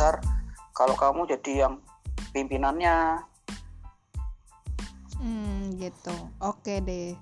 pacar 0.00 0.16
kalau 0.72 0.96
kamu 0.96 1.28
jadi 1.28 1.68
yang 1.68 1.74
pimpinannya 2.32 3.20
Hmm, 5.20 5.76
gitu. 5.76 6.16
Oke 6.40 6.80
deh. 6.80 7.12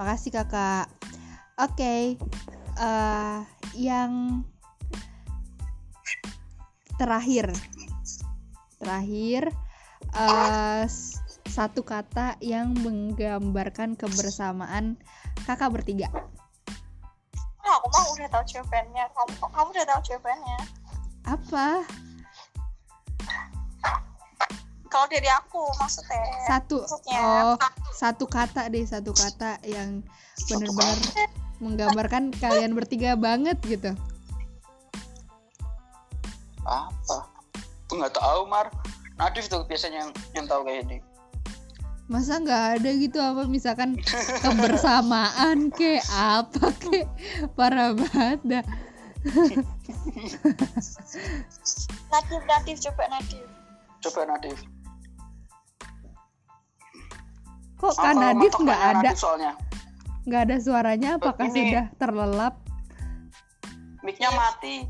Makasih 0.00 0.32
kakak. 0.32 0.88
Oke. 1.60 2.16
eh, 2.80 3.38
yang 3.76 4.40
terakhir. 6.96 7.52
Terakhir 8.80 9.52
eh, 10.16 10.82
s- 10.88 11.20
satu 11.44 11.84
kata 11.84 12.40
yang 12.40 12.72
menggambarkan 12.80 14.00
kebersamaan 14.00 14.96
kakak 15.44 15.76
bertiga. 15.76 16.08
Ah, 17.60 17.76
aku 17.76 17.92
mah 17.92 18.16
udah 18.16 18.28
tahu 18.32 18.44
jawabannya. 18.48 19.04
Kamu 19.12 19.32
kamu 19.52 19.68
udah 19.76 19.84
tahu 19.92 20.00
jawabannya. 20.08 20.58
Apa? 21.28 21.84
Kalau 24.92 25.08
dari 25.08 25.28
aku 25.32 25.72
maksudnya. 25.80 26.20
Satu. 26.44 26.84
Maksudnya. 26.84 27.20
Oh, 27.24 27.56
satu 27.96 28.28
kata 28.28 28.68
deh, 28.68 28.84
satu 28.84 29.16
kata 29.16 29.56
yang 29.64 30.04
benar-benar 30.52 30.98
menggambarkan 31.62 32.34
kalian 32.36 32.76
bertiga 32.76 33.16
banget 33.16 33.56
gitu. 33.64 33.96
apa 36.62 37.26
aku 37.92 37.92
nggak 37.98 38.14
tahu 38.14 38.46
mar 38.46 38.70
Nadif 39.18 39.50
tuh 39.50 39.66
biasanya 39.66 40.06
yang 40.06 40.10
yang 40.34 40.46
tahu 40.46 40.62
kayak 40.64 40.86
ini 40.88 40.98
masa 42.06 42.38
nggak 42.38 42.64
ada 42.78 42.90
gitu 42.98 43.18
apa 43.18 43.46
misalkan 43.50 43.98
kebersamaan 44.44 45.74
ke 45.74 45.98
apa 46.14 46.70
ke 46.78 47.06
parah 47.58 47.94
banget 47.94 48.40
dah 48.46 48.64
Natif 52.12 52.42
natif 52.42 52.76
coba 52.90 53.04
natif. 53.06 53.44
coba 54.02 54.20
Nadif 54.34 54.58
kok 57.82 57.90
Oh, 57.90 57.98
kan 57.98 58.14
Nadif 58.14 58.54
nggak 58.54 58.80
ada? 58.94 59.10
Soalnya? 59.18 59.52
Nggak 60.22 60.42
ada 60.46 60.56
suaranya? 60.62 61.10
Apakah 61.18 61.50
Ini- 61.50 61.54
sudah 61.58 61.84
terlelap? 61.98 62.54
Mic-nya 64.06 64.30
mati. 64.30 64.86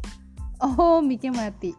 Oh 0.61 1.01
mic 1.01 1.25
mati. 1.33 1.73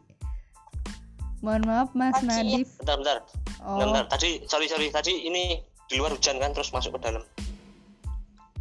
Mohon 1.40 1.64
maaf 1.70 1.90
Mas 1.94 2.18
Mati. 2.20 2.26
Nadif. 2.30 2.70
Bentar 2.82 2.96
bentar. 2.98 3.18
Oh. 3.62 3.78
Bentar, 3.78 4.06
bentar. 4.06 4.06
tadi 4.18 4.42
sorry 4.50 4.66
sorry. 4.66 4.90
Tadi 4.90 5.24
ini 5.24 5.62
di 5.86 5.96
luar 5.98 6.14
hujan 6.14 6.42
kan 6.42 6.54
terus 6.54 6.74
masuk 6.74 6.98
ke 6.98 7.10
dalam. 7.10 7.24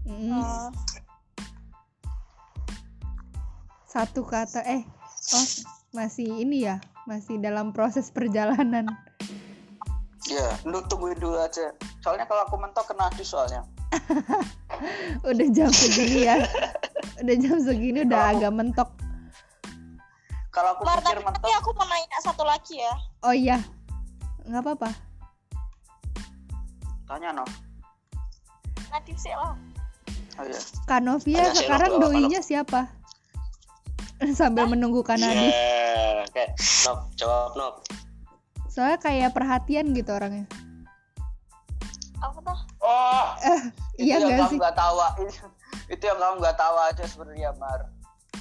Mm, 0.04 0.28
Hmm. 0.34 0.68
satu 3.86 4.24
kata 4.24 4.64
eh 4.64 4.82
oh 5.36 5.46
masih 5.92 6.40
ini 6.40 6.64
ya? 6.64 6.80
Masih 7.04 7.36
dalam 7.38 7.74
proses 7.74 8.08
perjalanan 8.08 8.88
ya 10.36 10.48
lu 10.64 10.80
tungguin 10.88 11.18
dulu 11.20 11.36
aja. 11.38 11.72
Soalnya 12.00 12.24
kalau 12.26 12.42
aku 12.46 12.56
mentok 12.56 12.88
ke 12.90 12.94
Nadif 12.96 13.26
soalnya. 13.28 13.62
Udah 15.28 15.48
jam 15.52 15.68
segini 15.68 16.26
ya. 16.26 16.36
Udah 17.20 17.36
jam 17.38 17.56
segini 17.60 17.98
udah 18.02 18.18
Kalau- 18.18 18.32
agak 18.40 18.52
mentok. 18.56 18.88
Kalau 20.52 20.76
aku 20.76 20.84
Mar, 20.84 21.00
pikir 21.00 21.16
tapi, 21.16 21.24
mentok 21.24 21.40
tapi 21.40 21.52
aku 21.56 21.70
mau 21.72 21.86
nanya 21.88 22.18
satu 22.20 22.44
lagi 22.44 22.76
ya. 22.76 22.94
oh 23.24 23.32
iya. 23.32 23.58
Nggak 24.44 24.62
apa-apa. 24.68 24.90
Tanya 27.08 27.30
no 27.32 27.44
Natif 28.92 29.16
sih 29.16 29.32
lah. 29.32 29.56
oh 30.36 30.44
iya. 30.44 30.60
Kanovia 30.84 31.48
Tanya 31.48 31.56
sekarang 31.56 31.92
doinya 32.00 32.40
siapa? 32.44 32.84
Sambil 34.38 34.68
menunggu 34.68 35.00
Kanadi. 35.00 35.48
Iya, 35.50 36.28
kayak 36.36 36.50
nok 36.84 36.98
jawab 37.16 37.52
nok 37.56 37.74
soalnya 38.72 38.96
kayak 39.04 39.36
perhatian 39.36 39.92
gitu 39.92 40.16
orangnya. 40.16 40.48
Apa 42.24 42.38
tuh? 42.40 42.60
oh 42.80 43.26
iya 44.00 44.16
itu 44.16 44.24
yang 44.24 44.32
gak 44.32 44.40
kamu 44.40 44.48
sih? 44.48 44.58
nggak 44.58 44.76
tahu 44.80 44.96
itu 45.92 46.02
yang 46.08 46.18
kamu 46.18 46.34
nggak 46.40 46.56
tahu 46.56 46.76
aja 46.80 47.04
sebenarnya 47.04 47.50
Mar. 47.60 47.80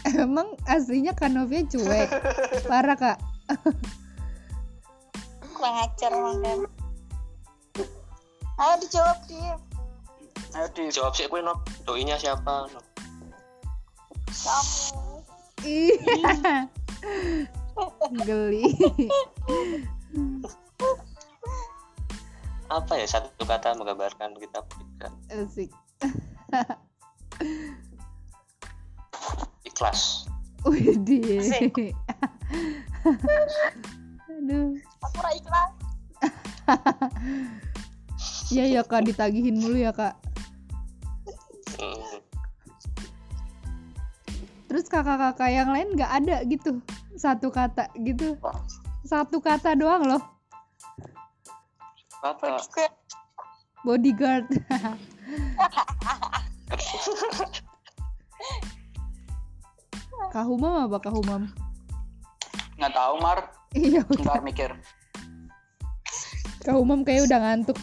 Emang 0.07 0.47
aslinya 0.65 1.13
Kanovia 1.13 1.67
cuek. 1.67 2.09
Parah 2.71 2.95
kak. 2.95 3.17
Kurang 5.51 5.75
ajar 5.83 6.11
kan. 6.15 6.59
Ayo 8.61 8.75
dijawab 8.87 9.19
dia. 9.27 9.55
ayo 10.51 10.67
di 10.75 10.91
jawab 10.91 11.15
sih 11.15 11.31
kue 11.31 11.39
nok 11.39 11.63
doinya 11.87 12.19
siapa 12.19 12.67
nok 12.67 12.85
Kamu. 14.27 14.99
iya. 15.63 16.67
Geli 18.27 18.67
apa 22.71 22.95
ya 22.95 23.03
satu 23.03 23.43
kata 23.43 23.75
menggambarkan 23.75 24.31
kita 24.39 24.63
bertiga 24.63 25.11
asik. 25.35 25.67
Ikhlas. 29.67 30.31
Widih. 30.63 31.41
Aduh. 34.31 34.71
Aku 35.03 35.19
ikhlas. 35.35 35.71
ya 38.53 38.69
ya 38.69 38.85
kak. 38.87 39.03
Ditagihin 39.03 39.59
mulu 39.59 39.75
ya 39.81 39.91
kak. 39.91 40.15
Hmm, 41.81 42.21
terus 44.69 44.85
kakak-kakak 44.85 45.49
yang 45.49 45.73
lain 45.73 45.97
nggak 45.97 46.13
ada 46.23 46.45
gitu? 46.45 46.77
Satu 47.17 47.49
kata 47.49 47.89
gitu 47.99 48.37
satu 49.11 49.43
kata 49.43 49.75
doang 49.75 50.07
loh. 50.07 50.23
Kata. 52.23 52.63
Bodyguard. 53.83 54.47
Kahumam 60.31 60.87
apa 60.87 61.03
kahumam? 61.03 61.51
Nggak 62.79 62.95
tahu 62.95 63.19
Mar. 63.19 63.51
Iya 63.75 64.07
ntar 64.23 64.39
mikir. 64.39 64.71
Kahumam 66.63 67.03
kayak 67.03 67.27
udah 67.27 67.39
ngantuk. 67.43 67.75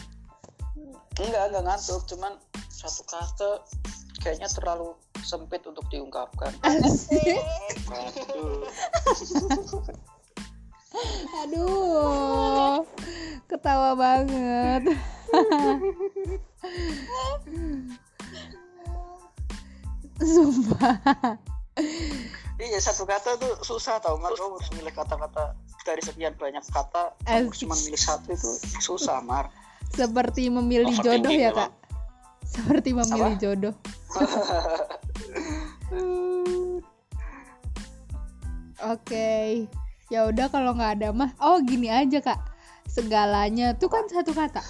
Enggak 1.21 1.53
enggak 1.53 1.61
ngantuk. 1.69 2.01
Cuman 2.09 2.41
satu 2.73 3.05
kata 3.05 3.61
kayaknya 4.25 4.49
terlalu 4.49 4.97
sempit 5.21 5.61
untuk 5.69 5.85
diungkapkan. 5.93 6.57
Asik. 6.65 7.37
Aduh. 11.45 12.85
ketawa 13.49 13.97
banget. 13.97 14.93
Sumpah. 20.19 20.99
Iya 22.59 22.75
satu 22.83 23.07
kata 23.07 23.39
tuh 23.39 23.55
susah 23.63 24.03
tau 24.03 24.19
Mar 24.19 24.35
kamu 24.35 24.59
harus 24.59 24.67
milih 24.75 24.91
kata-kata 24.91 25.55
dari 25.87 26.03
sekian 26.03 26.35
banyak 26.35 26.59
kata. 26.67 27.15
Kamu 27.23 27.55
cuma 27.55 27.75
milih 27.87 27.95
satu 27.97 28.35
itu 28.35 28.51
susah 28.83 29.23
Mar. 29.23 29.47
Seperti 29.95 30.51
memilih 30.51 30.91
Overthinking 30.91 31.23
jodoh 31.23 31.31
ya 31.31 31.49
emang. 31.55 31.71
kak? 31.71 31.73
Seperti 32.45 32.89
memilih 32.91 33.33
Apa? 33.33 33.41
jodoh. 33.41 33.73
Oke, 38.79 39.67
ya 40.09 40.25
udah 40.29 40.49
kalau 40.49 40.73
nggak 40.73 41.01
ada 41.01 41.09
mah, 41.13 41.31
oh 41.41 41.61
gini 41.61 41.89
aja 41.89 42.21
kak, 42.21 42.41
segalanya. 42.89 43.77
Tuh 43.77 43.89
kan 43.89 44.05
satu 44.09 44.33
kata. 44.33 44.61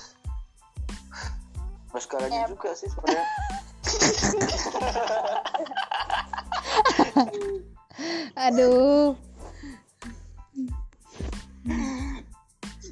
Mas 1.89 2.05
segalanya 2.05 2.45
juga 2.47 2.75
sih 2.77 2.88
sebenarnya. 2.91 3.25
Aduh, 8.47 9.19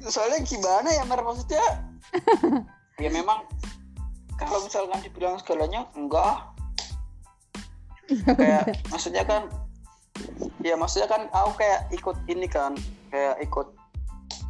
soalnya 0.08 0.40
gimana 0.44 0.88
ya 0.92 1.04
Mar 1.04 1.20
maksudnya 1.22 1.62
ya 3.02 3.10
memang 3.12 3.44
kalau 4.40 4.62
misalkan 4.64 5.02
dibilang 5.02 5.36
segalanya 5.42 5.86
enggak. 5.98 6.46
Kayak 8.08 8.78
maksudnya 8.88 9.26
kan 9.26 9.50
ya 10.62 10.74
maksudnya 10.74 11.06
kan 11.06 11.30
aku 11.30 11.58
kayak 11.58 11.90
ikut 11.94 12.16
ini 12.26 12.46
kan 12.50 12.74
kayak 13.10 13.38
ikut 13.42 13.68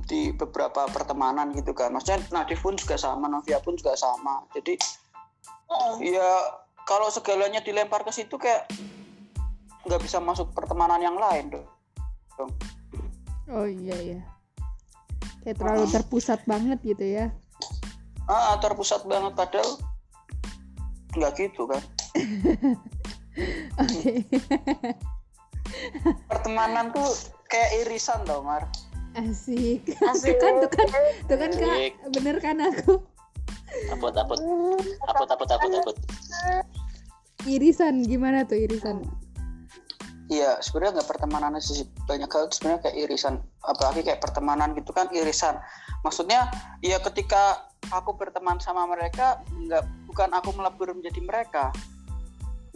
di 0.09 0.33
beberapa 0.33 0.89
pertemanan 0.89 1.53
gitu 1.53 1.77
kan. 1.77 1.93
Maksudnya 1.93 2.25
Nadif 2.33 2.65
pun 2.65 2.75
juga 2.81 2.97
sama 2.97 3.29
Novia 3.29 3.61
pun 3.61 3.77
juga 3.77 3.93
sama. 3.93 4.41
Jadi 4.57 4.81
ya 6.01 6.29
kalau 6.89 7.13
segalanya 7.13 7.61
dilempar 7.61 8.01
ke 8.09 8.13
situ 8.17 8.41
kayak 8.41 8.65
nggak 9.85 10.01
bisa 10.01 10.17
masuk 10.19 10.49
pertemanan 10.57 11.01
yang 11.05 11.21
lain 11.21 11.53
dong. 11.53 11.69
Oh 13.49 13.65
iya 13.65 13.97
ya, 13.97 14.21
kayak 15.41 15.57
terlalu 15.57 15.89
terpusat 15.89 16.41
banget 16.45 16.79
gitu 16.85 17.05
ya. 17.05 17.33
ah 18.29 18.61
terpusat 18.61 19.09
banget 19.09 19.33
padahal 19.33 19.81
nggak 21.17 21.33
gitu 21.37 21.65
kan. 21.65 21.81
Oke, 23.81 24.27
pertemanan 26.31 26.91
tuh 26.95 27.09
kayak 27.49 27.87
irisan 27.87 28.21
tau 28.25 28.45
Mar 28.45 28.65
asik 29.17 29.83
Asik. 30.05 30.37
tuh 30.37 30.41
kan 30.41 30.55
tuh 30.63 30.71
kan 30.71 31.03
tuh 31.27 31.37
kan 31.37 31.51
kak 31.57 31.79
bener 32.15 32.37
kan 32.39 32.59
aku 32.61 33.03
Apot, 33.93 34.17
apot. 34.17 34.41
Apot, 35.05 35.29
apot, 35.29 35.49
apot, 35.53 35.73
apot. 35.77 35.97
irisan 37.45 38.01
gimana 38.01 38.49
tuh 38.49 38.57
irisan 38.57 39.05
Iya, 40.29 40.61
sebenarnya 40.61 41.01
nggak 41.01 41.09
pertemanan 41.09 41.57
sih 41.57 41.89
banyak 42.05 42.29
hal 42.29 42.53
sebenarnya 42.53 42.85
kayak 42.85 42.97
irisan, 43.09 43.41
apalagi 43.65 44.05
kayak 44.05 44.21
pertemanan 44.21 44.77
gitu 44.77 44.93
kan 44.93 45.09
irisan. 45.09 45.57
Maksudnya, 46.05 46.53
ya 46.85 47.01
ketika 47.01 47.65
aku 47.89 48.13
berteman 48.13 48.61
sama 48.61 48.85
mereka, 48.93 49.41
nggak 49.57 49.89
bukan 50.05 50.29
aku 50.37 50.53
melebur 50.53 50.93
menjadi 50.93 51.25
mereka, 51.25 51.73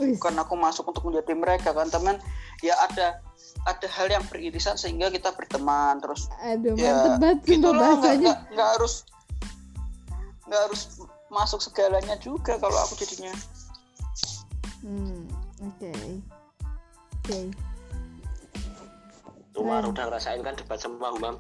bukan 0.01 0.35
aku 0.41 0.55
masuk 0.57 0.89
untuk 0.97 1.05
menjadi 1.05 1.37
mereka 1.37 1.77
kan 1.77 1.93
teman. 1.93 2.17
Ya 2.63 2.79
ada 2.79 3.19
ada 3.67 3.87
hal 3.91 4.07
yang 4.11 4.25
beririsan 4.27 4.75
sehingga 4.75 5.11
kita 5.11 5.35
berteman 5.35 5.99
terus. 6.03 6.27
aduh 6.43 6.75
Ya, 6.75 7.19
mantep 7.19 7.19
banget 7.19 7.39
itulah, 7.47 7.61
nggak 7.61 7.79
bahasanya 7.79 8.23
nggak- 8.23 8.43
nggak 8.55 8.69
harus 8.79 8.95
nggak 10.47 10.61
harus 10.71 10.83
masuk 11.31 11.61
segalanya 11.63 12.15
juga 12.19 12.59
kalau 12.59 12.79
aku 12.83 12.99
jadinya. 12.99 13.33
hmm 14.83 15.31
oke 15.63 15.91
oke 17.23 17.39
Umar 19.55 19.87
udah 19.87 20.11
ngerasain 20.11 20.43
kan 20.43 20.59
debat 20.59 20.81
sama 20.83 21.15
Umam. 21.15 21.39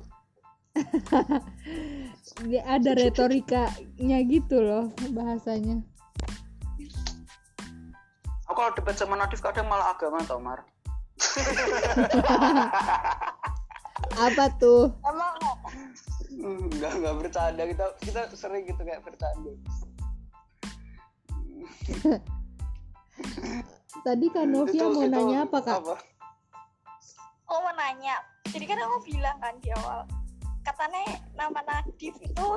dia 2.47 2.63
ada 2.65 2.95
retorikanya 2.95 4.19
gitu 4.25 4.63
loh 4.63 4.89
bahasanya 5.11 5.83
Aku 8.47 8.61
kalau 8.61 8.73
debat 8.77 8.95
sama 8.95 9.17
Nadif 9.19 9.41
kadang 9.41 9.65
malah 9.67 9.91
agama 9.97 10.21
tau 10.23 10.37
Mar. 10.39 10.61
apa 14.27 14.45
tuh 14.61 14.93
Emang 15.05 15.33
Enggak, 16.43 16.99
enggak 16.99 17.15
bercanda. 17.23 17.63
Kita 17.71 17.87
kita 18.03 18.21
sering 18.35 18.67
gitu 18.67 18.83
kayak 18.83 19.07
bercanda. 19.07 19.55
tadi 24.03 24.27
kak 24.33 24.49
Novia 24.51 24.91
mau 24.91 25.07
nanya 25.07 25.47
apa 25.47 25.63
kak 25.63 26.03
aku 27.53 27.61
mau 27.61 27.75
nanya. 27.77 28.17
Jadi 28.49 28.65
kan 28.65 28.81
aku 28.81 28.97
bilang 29.05 29.37
kan 29.39 29.55
di 29.61 29.69
awal 29.77 30.09
katanya 30.65 31.21
nama 31.37 31.61
Nadif 31.69 32.17
itu 32.23 32.49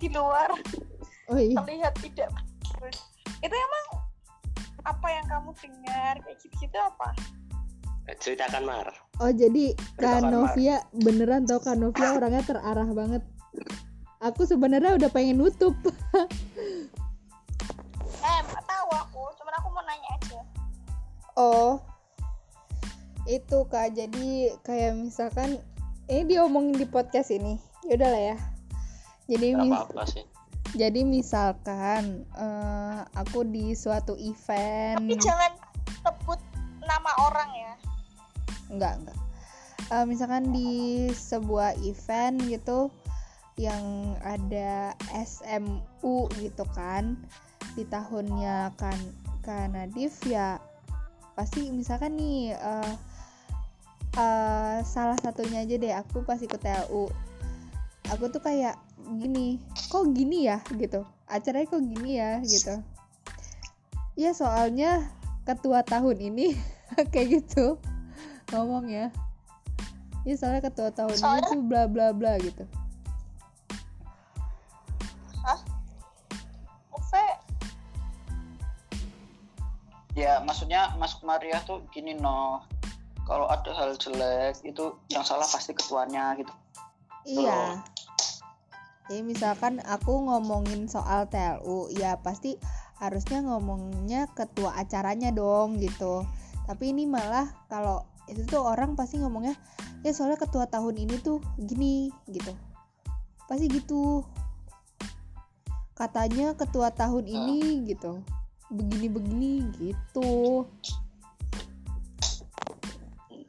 di 0.00 0.08
luar 0.10 0.50
oh 1.30 1.38
iya 1.38 1.54
terlihat 1.62 1.94
tidak 2.02 2.28
bagus. 2.34 2.98
Itu 3.40 3.54
emang 3.54 3.86
apa 4.84 5.06
yang 5.06 5.26
kamu 5.30 5.50
dengar 5.60 6.14
kayak 6.24 6.36
gitu-gitu 6.42 6.78
apa? 6.82 7.14
Ceritakan 8.18 8.66
Mar. 8.66 8.88
Oh 9.20 9.30
jadi 9.30 9.76
Kak 10.00 10.18
Ceritakan, 10.18 10.22
Mar. 10.26 10.32
Novia 10.32 10.76
beneran 10.90 11.42
tau 11.46 11.60
Kak 11.62 11.76
Novia 11.78 12.08
orangnya 12.18 12.42
terarah 12.42 12.90
banget. 12.90 13.22
Aku 14.20 14.44
sebenarnya 14.44 14.98
udah 14.98 15.10
pengen 15.12 15.38
nutup. 15.38 15.76
Eh, 18.20 18.40
nggak 18.44 18.64
tahu 18.68 18.88
aku, 18.92 19.32
cuman 19.40 19.54
aku 19.56 19.68
mau 19.72 19.80
nanya 19.80 20.08
aja. 20.12 20.40
Oh 21.40 21.80
itu 23.30 23.58
Kak 23.70 23.94
jadi 23.94 24.58
kayak 24.66 24.98
misalkan 24.98 25.62
ini 26.10 26.26
diomongin 26.26 26.74
di 26.74 26.86
podcast 26.88 27.30
ini. 27.30 27.62
Yaudah 27.86 28.10
lah 28.10 28.22
ya. 28.34 28.36
Jadi 29.30 29.48
mis- 29.54 29.70
apa-apa 29.70 30.04
sih. 30.10 30.24
jadi 30.70 31.02
misalkan 31.02 32.26
eh, 32.30 33.00
aku 33.18 33.42
di 33.42 33.74
suatu 33.74 34.14
event 34.14 35.02
Tapi 35.02 35.18
jangan 35.18 35.52
sebut 36.02 36.38
nama 36.82 37.10
orang 37.30 37.50
ya. 37.54 37.72
Enggak 38.70 38.94
enggak. 39.02 39.18
Eh, 39.90 40.06
misalkan 40.06 40.54
di 40.54 41.10
sebuah 41.10 41.74
event 41.82 42.38
gitu 42.46 42.88
yang 43.58 44.14
ada 44.24 44.94
SMU 45.12 46.30
gitu 46.40 46.64
kan 46.72 47.18
di 47.76 47.84
tahunnya 47.84 48.72
kan 48.80 48.96
kan 49.44 49.74
Nadif 49.76 50.22
ya 50.24 50.56
pasti 51.36 51.68
misalkan 51.68 52.16
nih 52.16 52.54
eh, 52.56 52.92
eh, 54.16 54.78
salah 54.86 55.18
satunya 55.20 55.66
aja 55.66 55.74
deh 55.76 55.92
aku 55.92 56.24
pas 56.24 56.40
ikut 56.40 56.56
TLU 56.56 57.10
aku 58.10 58.26
tuh 58.32 58.42
kayak 58.42 58.78
gini 59.18 59.58
kok 59.90 60.06
gini 60.14 60.46
ya? 60.46 60.62
gitu. 60.74 61.02
Acaranya 61.26 61.66
kok 61.66 61.82
gini 61.82 62.10
ya? 62.18 62.38
Gitu. 62.42 62.74
Ya 64.18 64.30
soalnya 64.34 65.08
ketua 65.46 65.82
tahun 65.82 66.18
ini 66.20 66.54
kayak 67.12 67.42
gitu 67.42 67.80
ngomong 68.52 68.90
ya. 68.90 69.08
Ya 70.28 70.34
soalnya 70.36 70.68
ketua 70.68 70.92
tahun 70.92 71.16
ini 71.16 71.22
Soalnya- 71.22 71.48
tuh 71.48 71.62
bla 71.64 71.82
bla 71.88 72.12
bla 72.12 72.36
gitu. 72.38 72.64
Ove, 76.92 77.24
Ya, 80.18 80.42
maksudnya 80.42 80.92
masuk 80.98 81.22
Maria 81.24 81.62
tuh 81.64 81.86
gini 81.94 82.18
no. 82.18 82.60
Kalau 83.24 83.46
ada 83.46 83.70
hal 83.72 83.94
jelek 83.94 84.58
itu 84.66 84.98
yang 85.08 85.22
salah 85.22 85.46
pasti 85.46 85.70
ketuanya 85.70 86.34
gitu. 86.34 86.50
iya. 87.24 87.78
Jadi 89.06 89.22
misalkan 89.26 89.78
aku 89.86 90.22
ngomongin 90.26 90.86
soal 90.86 91.26
TLU 91.30 91.90
ya 91.94 92.18
pasti 92.22 92.58
harusnya 92.98 93.42
ngomongnya 93.42 94.26
ketua 94.34 94.74
acaranya 94.78 95.30
dong 95.30 95.78
gitu. 95.78 96.26
Tapi 96.66 96.94
ini 96.94 97.06
malah 97.06 97.46
kalau 97.70 98.06
itu 98.30 98.46
tuh 98.46 98.62
orang 98.62 98.94
pasti 98.94 99.18
ngomongnya 99.18 99.58
ya 100.06 100.14
soalnya 100.14 100.38
ketua 100.38 100.70
tahun 100.70 101.02
ini 101.02 101.18
tuh 101.20 101.42
gini 101.58 102.14
gitu. 102.30 102.54
Pasti 103.50 103.66
gitu. 103.66 104.22
Katanya 105.98 106.56
ketua 106.56 106.94
tahun 106.94 107.28
ini 107.28 107.90
gitu 107.90 108.22
begini-begini 108.70 109.66
gitu. 109.82 110.64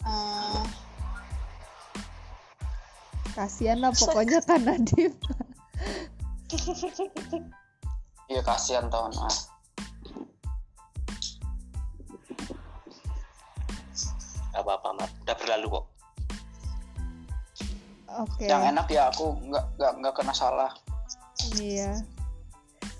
Hmm, 0.01 0.65
kasihan 3.37 3.77
lah 3.77 3.93
pokoknya 3.93 4.41
kan 4.41 4.65
Nadif 4.65 5.13
Iya 8.31 8.41
kasihan 8.41 8.89
tahun 8.89 9.13
ah. 9.21 9.35
Gak 14.51 14.63
apa-apa 14.63 14.89
Mar. 14.99 15.09
Udah 15.23 15.35
berlalu 15.39 15.67
kok. 15.79 15.85
oke 18.11 18.43
Yang 18.43 18.63
enak 18.75 18.87
ya 18.91 19.07
aku 19.07 19.39
nggak 19.39 19.65
nggak 19.79 19.91
nggak 20.03 20.13
kena 20.19 20.33
salah. 20.35 20.71
iya 21.55 21.95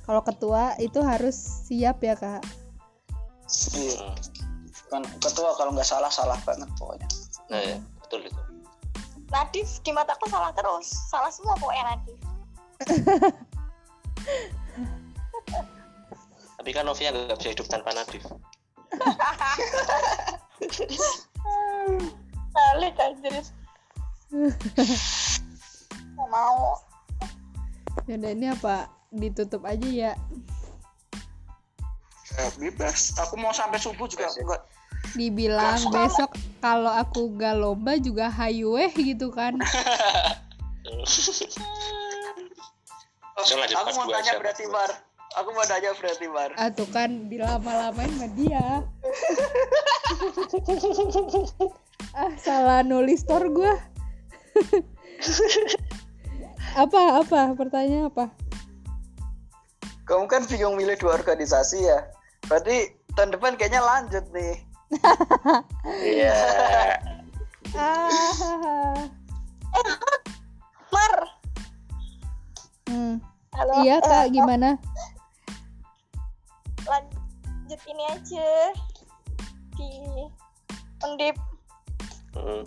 kalau 0.07 0.23
ketua 0.25 0.73
itu 0.81 0.97
harus 1.03 1.35
siap 1.67 1.99
ya 2.01 2.15
kak 2.15 2.41
Iya. 3.75 4.15
Kan 4.87 5.03
ketua 5.19 5.51
kalau 5.59 5.75
nggak 5.75 5.87
salah 5.87 6.07
salah 6.07 6.39
banget 6.47 6.67
pokoknya. 6.79 7.07
Nah, 7.51 7.59
ya, 7.59 7.75
betul 7.99 8.23
itu. 8.23 8.41
Nadif 9.31 9.83
di 9.83 9.91
mataku 9.91 10.27
salah 10.31 10.55
terus, 10.55 10.87
salah 11.11 11.31
semua 11.31 11.55
pokoknya 11.59 11.95
Nadif. 11.95 12.19
Tapi 16.61 16.69
kan 16.71 16.85
Novia 16.85 17.11
gak 17.11 17.39
bisa 17.39 17.49
hidup 17.55 17.67
tanpa 17.67 17.91
Nadif. 17.95 18.23
Balik 22.51 22.95
anjir. 22.97 23.33
Nggak 26.11 26.27
mau. 26.27 26.77
Yaudah 28.05 28.31
ini 28.31 28.47
apa 28.47 28.87
ditutup 29.11 29.63
aja 29.63 29.83
ya 29.83 30.13
Eh, 32.31 32.51
bebas. 32.57 33.11
Aku 33.19 33.35
mau 33.35 33.51
sampai 33.51 33.75
subuh 33.75 34.07
juga 34.07 34.25
ya. 34.25 34.39
enggak. 34.39 34.61
dibilang 35.11 35.75
Kelas- 35.81 35.91
besok 35.91 36.31
kalau 36.63 36.87
aku 36.87 37.35
gak 37.35 37.57
lomba 37.57 37.97
juga 37.97 38.29
hayu 38.29 38.77
eh 38.77 38.93
gitu 38.93 39.27
kan 39.27 39.57
lanjut 43.35 43.75
aku 43.75 43.89
mau 43.91 44.05
tanya 44.07 44.39
berarti. 44.39 44.63
Mar. 44.69 45.10
Aku 45.39 45.55
mau 45.55 45.63
tanya 45.63 45.95
berarti 45.95 46.27
Mar. 46.27 46.51
ah 46.59 46.67
tuh 46.67 46.87
kan 46.91 47.31
dilama-lamain 47.31 48.11
sama 48.19 48.27
dia 48.35 48.83
ah 52.19 52.31
salah 52.35 52.83
nulis 52.83 53.23
store 53.23 53.47
gua 53.47 53.71
apa 56.75 56.99
apa 57.23 57.55
pertanyaan 57.55 58.11
apa 58.11 58.27
Kamu 60.03 60.27
kan 60.27 60.43
bingung 60.43 60.75
milih 60.75 60.99
dua 60.99 61.15
organisasi 61.15 61.87
ya. 61.87 62.03
Berarti 62.51 62.91
tahun 63.15 63.31
depan 63.31 63.55
kayaknya 63.55 63.79
lanjut 63.79 64.25
nih. 64.35 64.59
Iya. 66.19 66.35
ah 67.79 69.07
Mar. 70.91 71.15
hmm. 72.91 73.15
Halo. 73.55 73.73
iya 73.87 73.99
Eh, 73.99 74.03
kak 74.03 74.35
gimana 74.35 74.75
lanjut 76.85 77.81
ini 77.87 78.03
aja. 78.09 78.49
Di 79.77 79.89
undip. 81.01 81.35
Hmm. 82.31 82.63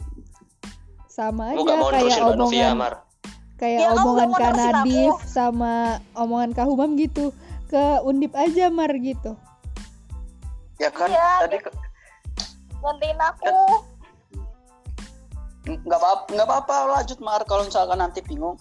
sama 1.09 1.55
aja 1.55 1.63
kayak 1.95 2.21
omongan 2.27 2.75
Mar. 2.75 2.95
kayak 3.55 3.81
Ya, 3.87 3.89
omongan 3.95 4.29
gak 4.29 4.29
mau 4.29 4.37
Kak 4.37 4.51
nerusin 4.51 4.67
aku. 4.67 4.75
Nadif 4.75 5.15
sama 5.25 5.75
omongan 6.19 6.51
Kak 6.53 6.67
Humam 6.67 6.91
gitu. 6.99 7.31
Ke 7.71 8.03
undip 8.03 8.35
aja 8.35 8.67
Mar 8.69 8.91
gitu. 8.99 9.39
Ya 10.83 10.91
kan 10.91 11.07
Iya, 11.07 11.47
tadi 11.47 11.63
ke- 11.63 11.71
gantiin 12.83 13.21
aku. 13.23 13.57
Nggak 15.65 15.99
apa 16.03 16.11
nggak 16.35 16.47
apa-apa 16.51 16.77
lanjut 16.99 17.23
mar. 17.23 17.41
Kalau 17.47 17.63
misalkan 17.65 18.03
nanti 18.03 18.19
bingung 18.21 18.59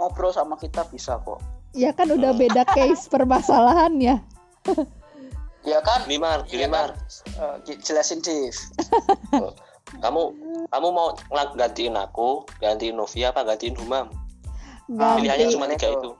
ngobrol 0.00 0.32
sama 0.32 0.56
kita 0.56 0.88
bisa 0.88 1.20
kok. 1.20 1.38
Ya 1.76 1.92
kan 1.92 2.08
udah 2.08 2.32
beda 2.32 2.64
case 2.74 3.06
permasalahannya 3.06 4.24
ya 5.70 5.78
kan? 5.82 6.04
Ini 6.06 6.16
Mar, 6.20 6.44
gini 6.48 6.64
Iya, 6.64 6.68
Mar. 6.70 6.90
Eh, 7.38 7.76
jelasin 7.82 8.20
Div 8.22 8.54
Kamu 10.04 10.22
kamu 10.68 10.88
mau 10.92 11.16
gantiin 11.56 11.96
aku, 11.96 12.44
gantiin 12.60 12.92
Novia 12.92 13.32
apa 13.32 13.40
gantiin 13.40 13.72
Humam? 13.80 14.12
ganti. 14.92 15.16
Pilihannya 15.16 15.46
cuma 15.48 15.64
tiga 15.72 15.88
itu. 15.96 16.12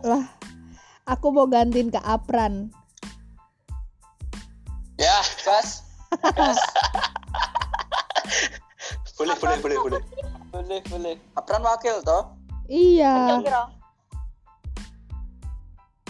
lah 0.00 0.24
aku 1.08 1.32
mau 1.32 1.48
gantiin 1.48 1.88
ke 1.88 2.00
Apran. 2.04 2.68
Ya. 5.00 5.24
Gas 5.44 5.84
gas 6.36 6.60
Boleh, 9.20 9.36
boleh, 9.36 9.56
boleh, 9.60 9.76
boleh. 9.84 10.02
boleh 10.52 10.80
boleh. 10.88 11.14
Apran 11.36 11.60
wakil 11.64 12.00
toh? 12.04 12.36
Iya. 12.68 13.40
Kira-kira 13.40 13.62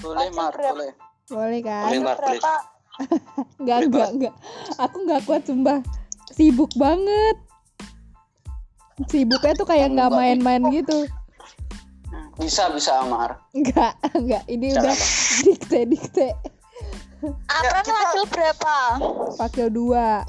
boleh 0.00 0.28
mar 0.32 0.54
boleh 0.56 0.90
boleh 1.30 1.60
kan 1.62 1.86
Boleh, 1.88 2.00
berapa 2.10 2.52
Enggak, 3.56 3.78
enggak, 3.86 4.08
enggak. 4.12 4.34
Aku 4.76 4.96
enggak 5.00 5.22
kuat 5.24 5.42
sumpah. 5.42 5.80
Sibuk 6.30 6.68
banget. 6.74 7.36
Sibuknya 9.06 9.52
tuh 9.54 9.64
kayak 9.64 9.88
nggak 9.88 10.10
Enggak. 10.10 10.20
main-main 10.20 10.62
gitu. 10.70 11.08
bisa 12.36 12.68
bisa 12.70 13.04
mar 13.06 13.36
Enggak, 13.52 13.96
enggak. 14.12 14.44
Ini 14.46 14.66
Bisa 14.66 14.80
udah 14.80 14.92
apa? 14.92 15.06
dikte 15.46 15.78
dikte. 15.86 16.28
Apran 17.46 17.82
kita- 17.82 17.96
wakil 17.96 18.24
berapa 18.26 18.76
Wakil 19.38 19.66
dua. 19.70 20.24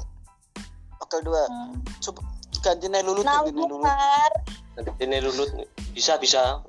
wakil 0.94 1.20
dua 1.22 1.42
Hmm. 1.42 1.72
coba 1.98 2.20
gantiin 2.62 2.94
aja 2.94 3.02
lulut 3.02 3.24
gantiin 3.24 3.52
aja 3.52 3.52
nambung 3.52 3.80
lulut 3.80 4.96
ini 4.98 5.16
lulut. 5.20 5.50
Bisa, 5.90 6.16
bisa. 6.16 6.60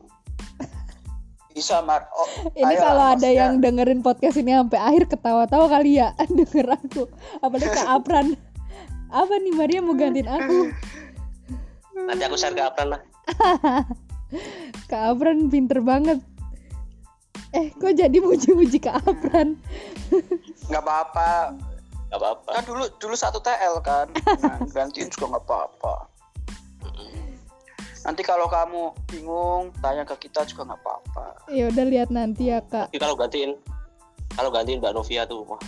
Bisa 1.54 1.80
mar 1.80 2.10
oh, 2.12 2.28
Ini 2.52 2.66
ayo, 2.68 2.80
kalau 2.82 3.06
ada 3.08 3.22
maksudnya- 3.22 3.38
yang 3.38 3.54
dengerin 3.62 4.02
podcast 4.02 4.36
ini 4.36 4.52
sampai 4.52 4.80
akhir 4.82 5.04
ketawa-tawa 5.08 5.66
kali 5.70 6.02
ya 6.02 6.12
denger 6.38 6.68
aku. 6.74 7.06
Apalagi 7.40 7.70
ke 7.70 7.84
Apran. 7.96 8.28
Apa 9.08 9.34
nih 9.38 9.54
Maria 9.54 9.80
mau 9.80 9.94
gantiin 9.94 10.26
aku? 10.26 10.74
Nanti 12.04 12.24
aku 12.26 12.36
share 12.36 12.52
ke 12.52 12.62
Apran 12.62 12.98
lah. 12.98 13.02
Kak 14.90 15.14
Apran 15.14 15.48
pinter 15.48 15.80
banget. 15.80 16.18
Eh, 17.54 17.70
kok 17.72 17.94
jadi 17.94 18.18
muji-muji 18.18 18.82
Kak 18.82 19.06
Apran? 19.06 19.62
nggak 20.64 20.80
apa-apa 20.80 21.54
Gak 22.08 22.18
apa-apa. 22.18 22.50
kan 22.54 22.64
dulu 22.64 22.86
dulu 22.98 23.14
satu 23.14 23.42
TL 23.42 23.82
kan 23.82 24.06
nah, 24.42 24.62
gantiin 24.70 25.10
juga 25.10 25.34
nggak 25.34 25.44
apa-apa 25.44 25.96
nanti 28.04 28.22
kalau 28.22 28.52
kamu 28.52 28.92
bingung 29.08 29.72
tanya 29.80 30.04
ke 30.04 30.28
kita 30.28 30.44
juga 30.44 30.68
nggak 30.72 30.82
apa-apa 30.84 31.26
Ya 31.48 31.72
udah 31.72 31.86
lihat 31.88 32.10
nanti 32.12 32.52
ya 32.52 32.60
Kak. 32.64 32.92
Tapi 32.92 33.00
kalau 33.00 33.16
gantiin 33.16 33.56
kalau 34.34 34.50
gantiin 34.50 34.82
Mbak 34.82 34.94
Novia 34.98 35.24
tuh, 35.24 35.46
wah, 35.46 35.62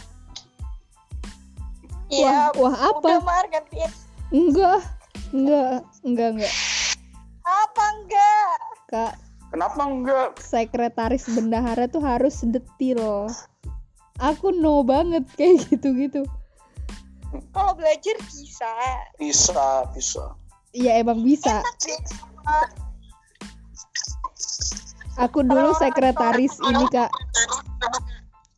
iya 2.10 2.50
Wah, 2.58 2.74
wah 2.74 2.76
apa? 2.92 3.00
udah 3.00 3.20
Mar 3.22 3.46
gantiin 3.48 3.92
Enggak, 4.34 4.82
enggak, 5.32 5.86
enggak, 6.02 6.30
enggak. 6.34 6.54
apa 7.46 7.84
enggak 7.94 8.58
Kak, 8.86 9.14
kenapa 9.50 9.82
enggak 9.86 10.28
sekretaris 10.42 11.26
bendahara 11.30 11.86
tuh 11.88 12.02
harus 12.02 12.42
detil. 12.44 13.30
Aku 14.16 14.50
no 14.50 14.80
banget 14.82 15.28
kayak 15.36 15.68
gitu-gitu. 15.68 16.24
kalau 17.52 17.76
belajar 17.76 18.16
bisa 18.32 18.72
bisa 19.20 19.84
bisa 19.92 20.24
Iya 20.76 21.00
emang 21.00 21.24
bisa. 21.24 21.64
Aku 25.16 25.48
dulu 25.48 25.72
sekretaris 25.80 26.60
ini 26.68 26.86
kak. 26.92 27.08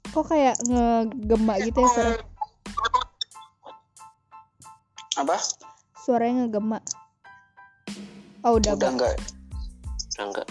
Kok 0.09 0.25
kayak 0.33 0.57
ngegemak 0.65 1.61
gitu 1.69 1.85
ya 1.85 1.89
suara? 1.93 2.13
apa 5.17 5.37
Suaranya 6.01 6.45
ngegemak. 6.45 6.81
Oh 8.45 8.57
udah, 8.57 8.73
udah 8.77 8.89
enggak 8.93 9.13
udah 10.17 10.25
enggak. 10.29 10.47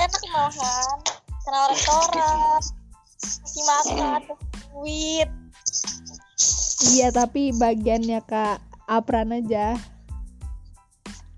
enak 0.00 0.22
malahan 0.30 0.98
kenal 1.42 1.64
restoran 1.70 2.62
si 3.20 3.60
makan 3.66 4.22
duit 4.70 5.28
Iya 6.94 7.12
tapi 7.12 7.52
bagiannya 7.52 8.22
kak 8.24 8.69
Apran 8.90 9.30
aja. 9.30 9.78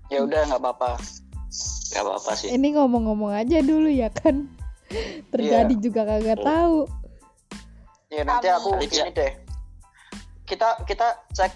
ya 0.09 0.19
udah 0.25 0.45
nggak 0.45 0.61
apa-apa 0.61 0.97
Gak 1.93 2.01
apa-apa 2.01 2.31
sih. 2.33 2.49
Ini 2.49 2.73
ngomong-ngomong 2.73 3.29
aja 3.37 3.61
dulu 3.61 3.85
ya 3.85 4.09
kan. 4.09 4.49
Terjadi 5.29 5.73
juga 5.77 6.01
kagak 6.09 6.41
tahu. 6.41 6.89
ya 8.13 8.21
nanti 8.21 8.45
aku 8.45 8.77
ini 8.77 9.09
deh 9.09 9.33
kita 10.45 10.85
kita 10.85 11.17
cek 11.33 11.49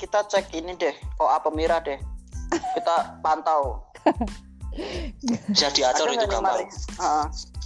kita 0.00 0.24
cek 0.24 0.48
ini 0.56 0.72
deh 0.72 0.96
oh 1.20 1.28
apa 1.28 1.52
Mira 1.52 1.84
deh 1.84 2.00
kita 2.48 3.20
pantau 3.20 3.84
Bisa 5.52 5.68
diatur 5.76 6.16
itu 6.16 6.24
nggak 6.24 6.32
gampang. 6.32 6.68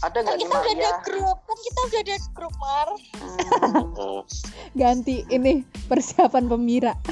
Ada 0.01 0.19
kan 0.25 0.35
kita 0.41 0.49
udah 0.49 0.65
ada 0.65 0.73
Maria 0.73 0.93
grup 1.05 1.39
kan 1.45 1.59
kita 1.61 1.81
udah 1.85 2.01
ada 2.01 2.17
grup 2.33 2.55
Mar 2.57 2.89
Hmm. 3.21 4.25
Ganti 4.81 5.23
ini 5.29 5.61
persiapan 5.87 6.49
pemira. 6.49 6.97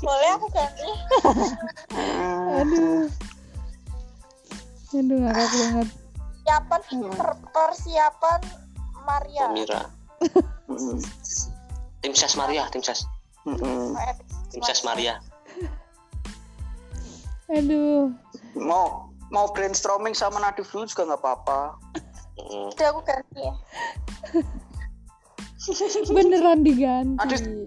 boleh 0.00 0.28
aku 0.32 0.46
ganti 0.48 0.88
hmm. 1.92 2.56
Aduh. 2.56 3.04
Aduh 4.94 5.18
ngakak 5.20 5.48
banget. 5.52 5.88
persiapan 6.44 6.80
per- 7.12 7.40
persiapan 7.52 8.40
Maria 9.04 9.44
Mira. 9.52 9.82
Hmm. 10.70 10.98
Tim 12.00 12.12
Ses 12.16 12.32
Maria, 12.36 12.64
tim 12.72 12.80
Ses. 12.80 13.04
Hmm. 13.44 13.92
Tim 14.48 14.62
Ses 14.64 14.80
Maria. 14.88 15.20
Aduh. 17.52 18.08
mau 18.56 19.12
mau 19.34 19.50
brainstorming 19.50 20.14
sama 20.14 20.38
Nadif 20.38 20.70
dulu 20.70 20.86
juga 20.86 21.10
nggak 21.10 21.20
apa-apa 21.26 21.74
udah 22.70 22.86
aku 22.94 23.00
ganti 23.02 23.42
ya 23.42 23.54
Beneran 26.12 26.60
diganti. 26.60 27.16
Aduh. 27.24 27.64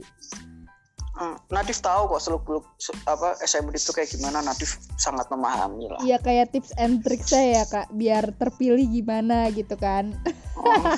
Hmm, 1.17 1.33
Nadif 1.49 1.81
tahu 1.81 2.13
kok 2.13 2.21
seluk 2.21 2.45
beluk 2.45 2.61
apa 3.09 3.33
SMP 3.41 3.73
itu 3.73 3.89
kayak 3.89 4.13
gimana 4.13 4.45
Nadif 4.45 4.77
sangat 5.01 5.25
memahami 5.33 5.89
lah 5.89 5.97
Iya 6.05 6.21
kayak 6.21 6.53
tips 6.53 6.77
and 6.77 7.01
trick 7.01 7.25
saya 7.25 7.57
ya 7.57 7.63
kak, 7.65 7.89
biar 7.89 8.37
terpilih 8.37 8.85
gimana 8.85 9.49
gitu 9.49 9.73
kan. 9.81 10.13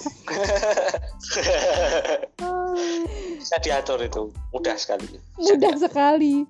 Bisa 3.39 3.55
diatur 3.63 4.03
itu, 4.03 4.27
mudah 4.51 4.75
sekali. 4.75 5.07
Mudah 5.39 5.71
sekali. 5.79 6.43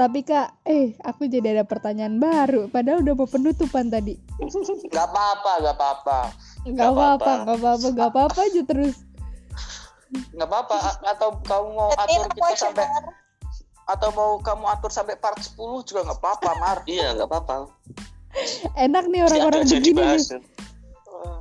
Tapi 0.00 0.24
kak, 0.24 0.64
eh 0.64 0.96
aku 0.96 1.28
jadi 1.28 1.52
ada 1.52 1.62
pertanyaan 1.62 2.16
baru. 2.16 2.72
Padahal 2.72 3.04
udah 3.04 3.12
mau 3.12 3.28
penutupan 3.28 3.86
tadi. 3.86 4.16
nggak 4.88 5.06
apa-apa 5.06 5.52
nggak 5.60 5.76
apa-apa 5.76 6.18
Gak 6.60 6.72
Nggak 6.72 6.88
apa-apa, 6.88 7.20
apa-apa. 7.20 7.44
gak 7.44 7.58
apa-apa, 7.60 7.86
gak 7.92 8.08
apa-apa 8.08 8.40
aja 8.42 8.62
terus. 8.64 8.96
nggak 10.10 10.42
apa-apa 10.42 10.76
atau 11.06 11.28
kamu 11.44 11.68
mau 11.70 11.90
atur 11.94 12.26
kita 12.34 12.54
sampai 12.58 12.82
Mar 12.82 13.14
atau 13.86 14.08
mau 14.10 14.30
kamu 14.38 14.64
atur 14.66 14.90
sampai 14.90 15.14
part 15.14 15.38
10 15.38 15.54
juga 15.84 16.00
nggak 16.02 16.18
apa-apa 16.18 16.50
Mar 16.56 16.78
Iya, 16.82 17.14
nggak 17.14 17.28
apa-apa. 17.28 17.54
Enak 18.74 19.04
nih 19.06 19.22
orang-orang 19.22 19.62
begini 19.62 19.86
dibahas. 19.86 20.30
nih. 20.30 20.42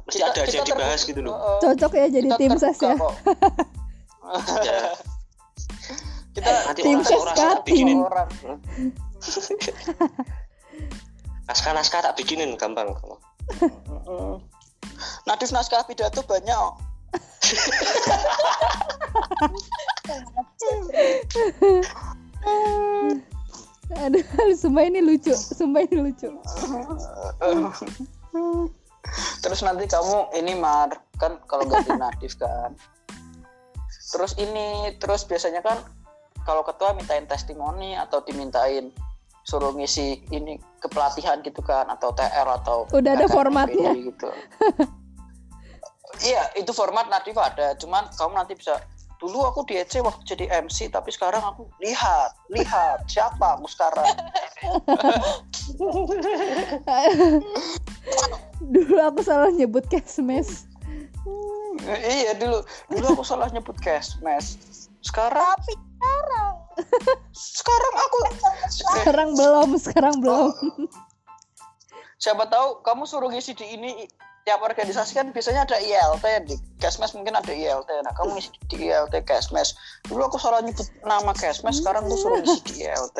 Mesti 0.06 0.22
ada 0.22 0.42
aja 0.44 0.60
dibahas 0.62 1.02
gitu 1.02 1.20
loh. 1.22 1.34
Cocok 1.62 1.92
ya 1.96 2.06
jadi 2.10 2.30
tim 2.36 2.54
ses 2.58 2.78
ya. 2.78 2.94
kita 6.40 6.72
nanti 6.72 6.82
Tim 6.88 7.04
orang 7.04 7.36
tak 7.36 7.68
bikinin 7.68 8.00
orang 8.00 8.32
naskah-naskah 11.50 12.06
tak 12.06 12.14
bikinin 12.14 12.54
gampang. 12.56 12.94
Heeh. 12.94 14.38
Nadif 15.26 15.50
naskah 15.50 15.82
pidato 15.90 16.22
banyak. 16.24 16.78
Aduh, 24.06 24.22
sumpah 24.54 24.86
ini 24.86 25.02
lucu, 25.02 25.34
sumpah 25.34 25.82
ini 25.90 25.98
lucu. 25.98 26.30
Terus 29.42 29.66
nanti 29.66 29.90
kamu 29.90 30.30
ini 30.38 30.54
Mar 30.54 30.94
kan 31.18 31.42
kalau 31.50 31.66
ganti 31.66 31.98
Nadif 31.98 32.38
kan. 32.38 32.78
Terus 34.10 34.34
ini 34.42 34.98
terus 34.98 35.22
biasanya 35.22 35.62
kan 35.62 35.86
kalau 36.48 36.64
ketua 36.64 36.94
mintain 36.96 37.26
testimoni 37.26 37.96
atau 37.96 38.24
dimintain 38.24 38.92
suruh 39.48 39.74
ngisi 39.74 40.22
ini 40.30 40.62
kepelatihan 40.78 41.42
gitu 41.42 41.66
kan 41.66 41.90
atau 41.90 42.14
TR 42.14 42.46
atau 42.46 42.86
Udah 42.94 43.18
ada 43.18 43.26
formatnya. 43.26 43.92
PD 43.98 44.14
gitu. 44.14 44.30
Iya, 46.20 46.52
itu 46.58 46.74
format 46.74 47.06
natif 47.06 47.38
ada, 47.38 47.78
cuman 47.78 48.10
kamu 48.18 48.34
nanti 48.34 48.58
bisa 48.58 48.82
dulu 49.20 49.46
aku 49.46 49.68
di 49.68 49.76
EC 49.78 50.00
waktu 50.00 50.24
jadi 50.26 50.64
MC 50.64 50.90
tapi 50.90 51.12
sekarang 51.12 51.44
aku 51.44 51.68
lihat, 51.84 52.34
lihat 52.50 53.04
siapa 53.06 53.60
aku 53.60 53.68
sekarang. 53.68 54.08
Dulu 58.74 58.96
aku 59.02 59.20
salah 59.24 59.52
nyebut 59.52 59.86
Kesmes. 59.92 60.68
iya 62.04 62.36
dulu, 62.36 62.64
dulu 62.92 63.06
aku 63.20 63.24
salah 63.28 63.48
nyebut 63.52 63.76
Kesmes. 63.80 64.60
Sekarang 65.04 65.56
Tapi 65.58 65.74
sekarang 66.00 66.54
sekarang 67.32 67.94
aku 67.96 68.18
Sekarang 68.70 69.30
belum, 69.36 69.70
sekarang 69.78 70.16
belum. 70.20 70.54
siapa 72.16 72.48
tahu 72.48 72.84
kamu 72.84 73.04
suruh 73.04 73.32
ngisi 73.32 73.56
di 73.56 73.66
ini 73.70 73.92
tiap 74.42 74.60
organisasi 74.60 75.14
kan 75.14 75.32
biasanya 75.32 75.64
ada 75.64 75.78
ILT 75.78 76.26
di 76.44 76.56
Kesmes 76.76 77.16
mungkin 77.16 77.32
ada 77.32 77.48
ILT 77.48 77.88
nah 78.04 78.12
kamu 78.12 78.36
ngisi 78.36 78.50
di 78.68 78.88
ILT 78.88 79.24
Kesmes 79.24 79.72
dulu 80.04 80.28
aku 80.28 80.36
salah 80.36 80.60
nyebut 80.60 80.84
nama 81.02 81.32
Kesmes 81.32 81.80
sekarang 81.80 82.04
aku 82.04 82.18
suruh 82.18 82.40
ngisi 82.40 82.60
di 82.66 82.74
ILT 82.84 83.20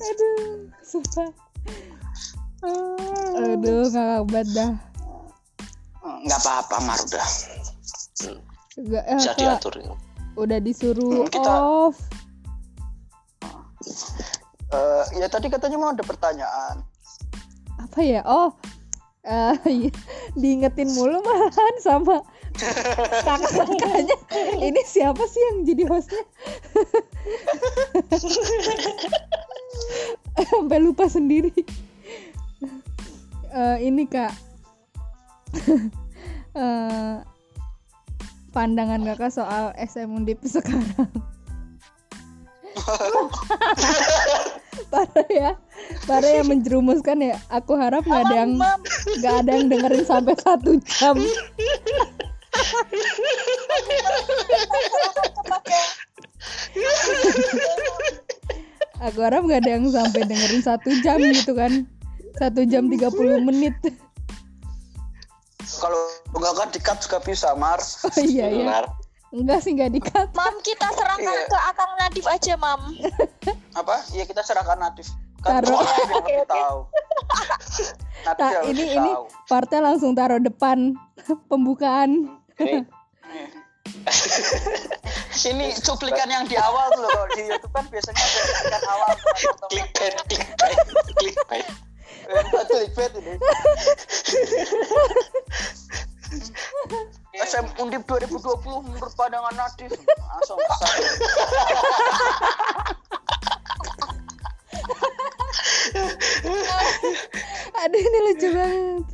Aduh, 0.00 0.66
sumpah. 0.82 1.28
Aduh, 3.36 3.84
ngakak 3.86 4.22
banget 4.26 4.48
dah. 4.52 4.72
nggak 6.00 6.40
apa-apa 6.40 6.76
Mar 6.82 6.98
udah 6.98 7.28
Gak, 8.80 9.04
eh, 9.06 9.16
bisa 9.16 9.32
diatur 9.36 9.74
udah 10.38 10.58
disuruh 10.62 11.26
Hmm, 11.26 11.30
kita- 11.30 11.62
off. 11.62 11.96
Eh, 14.70 15.04
ya 15.18 15.26
tadi 15.26 15.50
katanya 15.50 15.74
mau 15.80 15.90
ada 15.90 16.04
pertanyaan 16.06 16.84
Apa 17.80 17.98
ya? 18.04 18.22
Oh, 18.22 18.54
iya. 19.66 19.90
diingetin 20.36 20.92
mulu 20.94 21.18
malahan 21.24 21.74
sama 21.80 22.20
kakak-kakaknya. 23.24 24.16
Ini 24.60 24.80
siapa 24.84 25.24
sih 25.24 25.40
yang 25.50 25.58
jadi 25.64 25.84
hostnya? 25.88 26.24
Sampai 30.52 30.78
lupa 30.78 31.08
sendiri. 31.08 31.52
Eh, 33.50 33.76
ini 33.82 34.04
kak, 34.06 34.30
Eh, 36.50 37.14
pandangan 38.50 39.02
kakak 39.06 39.30
soal 39.30 39.70
SM 39.78 40.10
Undip 40.10 40.42
sekarang. 40.46 41.10
parah 44.90 45.28
ya. 45.30 45.50
Parah 46.06 46.30
yang 46.42 46.48
menjerumuskan 46.50 47.18
ya. 47.22 47.36
Aku 47.50 47.74
harap 47.78 48.06
nggak 48.06 48.22
ada 48.26 48.34
yang 48.46 48.52
nggak 49.22 49.34
ada 49.46 49.50
yang 49.54 49.66
dengerin 49.70 50.04
sampai 50.06 50.34
satu 50.38 50.78
jam. 50.82 51.16
Aku 59.00 59.18
harap 59.24 59.42
nggak 59.46 59.60
ada 59.64 59.70
yang 59.78 59.88
sampai 59.88 60.22
dengerin 60.26 60.62
satu 60.62 60.90
jam 61.02 61.18
gitu 61.22 61.54
kan. 61.54 61.86
Satu 62.38 62.62
jam 62.66 62.86
30 62.86 63.42
menit 63.42 63.74
kalau 65.78 66.00
nggak 66.32 66.52
kan 66.56 66.68
dikat 66.70 66.98
juga 66.98 67.18
bisa 67.20 67.54
Mar 67.54 67.78
oh 67.78 68.10
iya 68.18 68.46
ya 68.46 68.64
Benar. 68.64 68.84
enggak 69.30 69.60
sih 69.60 69.72
nggak 69.72 69.92
dikat 69.92 70.28
mam 70.32 70.54
kita 70.60 70.90
serahkan 70.90 71.30
Iya. 71.30 71.46
ke 71.46 71.58
akang 71.64 71.92
Nadif 71.96 72.26
aja 72.26 72.54
mam 72.56 72.80
apa 73.80 73.94
ya 74.10 74.24
kita 74.24 74.42
serahkan 74.42 74.76
Nadif 74.76 75.06
kan 75.40 75.62
Taruh. 75.62 75.78
Oke, 75.80 76.02
oke. 76.12 76.34
tahu 76.44 76.78
Nadif 78.26 78.36
Tak, 78.36 78.50
yang 78.52 78.64
ini 78.66 78.82
lebih 78.84 78.98
ini 78.98 79.10
tahu 79.14 79.24
partnya 79.46 79.80
langsung 79.82 80.12
taruh 80.12 80.40
depan 80.40 80.98
pembukaan 81.46 82.26
Ini 82.58 82.84
ini 85.42 85.72
cuplikan 85.74 86.28
yang 86.28 86.44
di 86.44 86.54
awal 86.54 86.92
tuh 86.92 87.00
loh 87.00 87.10
kalau 87.10 87.28
di 87.32 87.42
YouTube 87.48 87.72
kan 87.72 87.84
biasanya 87.88 88.20
ada 88.20 88.36
cuplikan 88.44 88.82
awal 88.86 89.10
teman-teman. 89.16 89.68
clickbait, 89.70 90.14
clickbait, 90.28 90.78
clickbait. 91.16 91.66
Eh, 92.30 92.44
clickbait 92.70 93.12
ini? 93.18 93.34
SM 97.40 97.66
Undip 97.82 98.06
2020 98.06 98.86
menurut 98.86 99.14
pandangan 99.18 99.54
Nadif. 99.58 99.90
Langsung 99.98 100.58
aduh 107.80 108.00
ini 108.00 108.18
lucu 108.30 108.48
banget. 108.54 109.04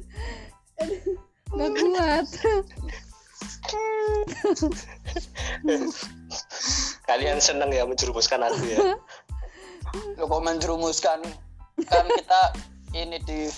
Aduh 0.82 1.16
nggak 1.56 1.70
kuat. 1.72 2.26
Kalian 7.06 7.38
seneng 7.40 7.70
ya 7.72 7.86
menjerumuskan 7.86 8.44
aku 8.44 8.64
ya. 8.66 8.78
lo 10.20 10.28
kok 10.28 10.42
menjerumuskan. 10.44 11.20
Kan 11.88 12.04
kita 12.10 12.42
ini 12.96 13.18
di 13.22 13.52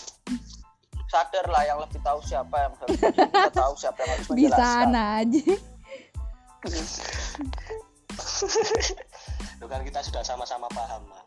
sadar 1.09 1.47
lah 1.49 1.63
yang 1.65 1.79
lebih 1.81 2.01
tahu 2.03 2.21
siapa 2.27 2.57
yang 2.59 2.73
harus 2.83 2.99
kita 3.33 3.51
tahu 3.55 3.73
siapa 3.79 3.99
yang 4.03 4.11
harus 4.13 4.27
di 4.27 4.33
menjelaskan 4.35 4.87
sana 4.91 5.03
aja 5.23 5.45
Loh 9.59 9.67
kan 9.67 9.83
kita 9.83 10.01
sudah 10.03 10.23
sama-sama 10.23 10.71
paham, 10.71 11.03
Mak. 11.11 11.25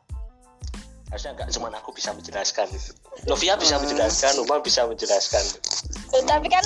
Harusnya 1.11 1.35
nggak 1.35 1.51
cuma 1.51 1.67
aku 1.75 1.91
bisa 1.91 2.15
menjelaskan 2.15 2.67
itu. 2.71 2.91
Novia 3.27 3.59
bisa 3.59 3.75
menjelaskan, 3.79 4.39
Uma 4.39 4.63
bisa 4.63 4.87
menjelaskan. 4.87 5.43
Eh, 6.15 6.23
tapi 6.23 6.47
kan 6.47 6.63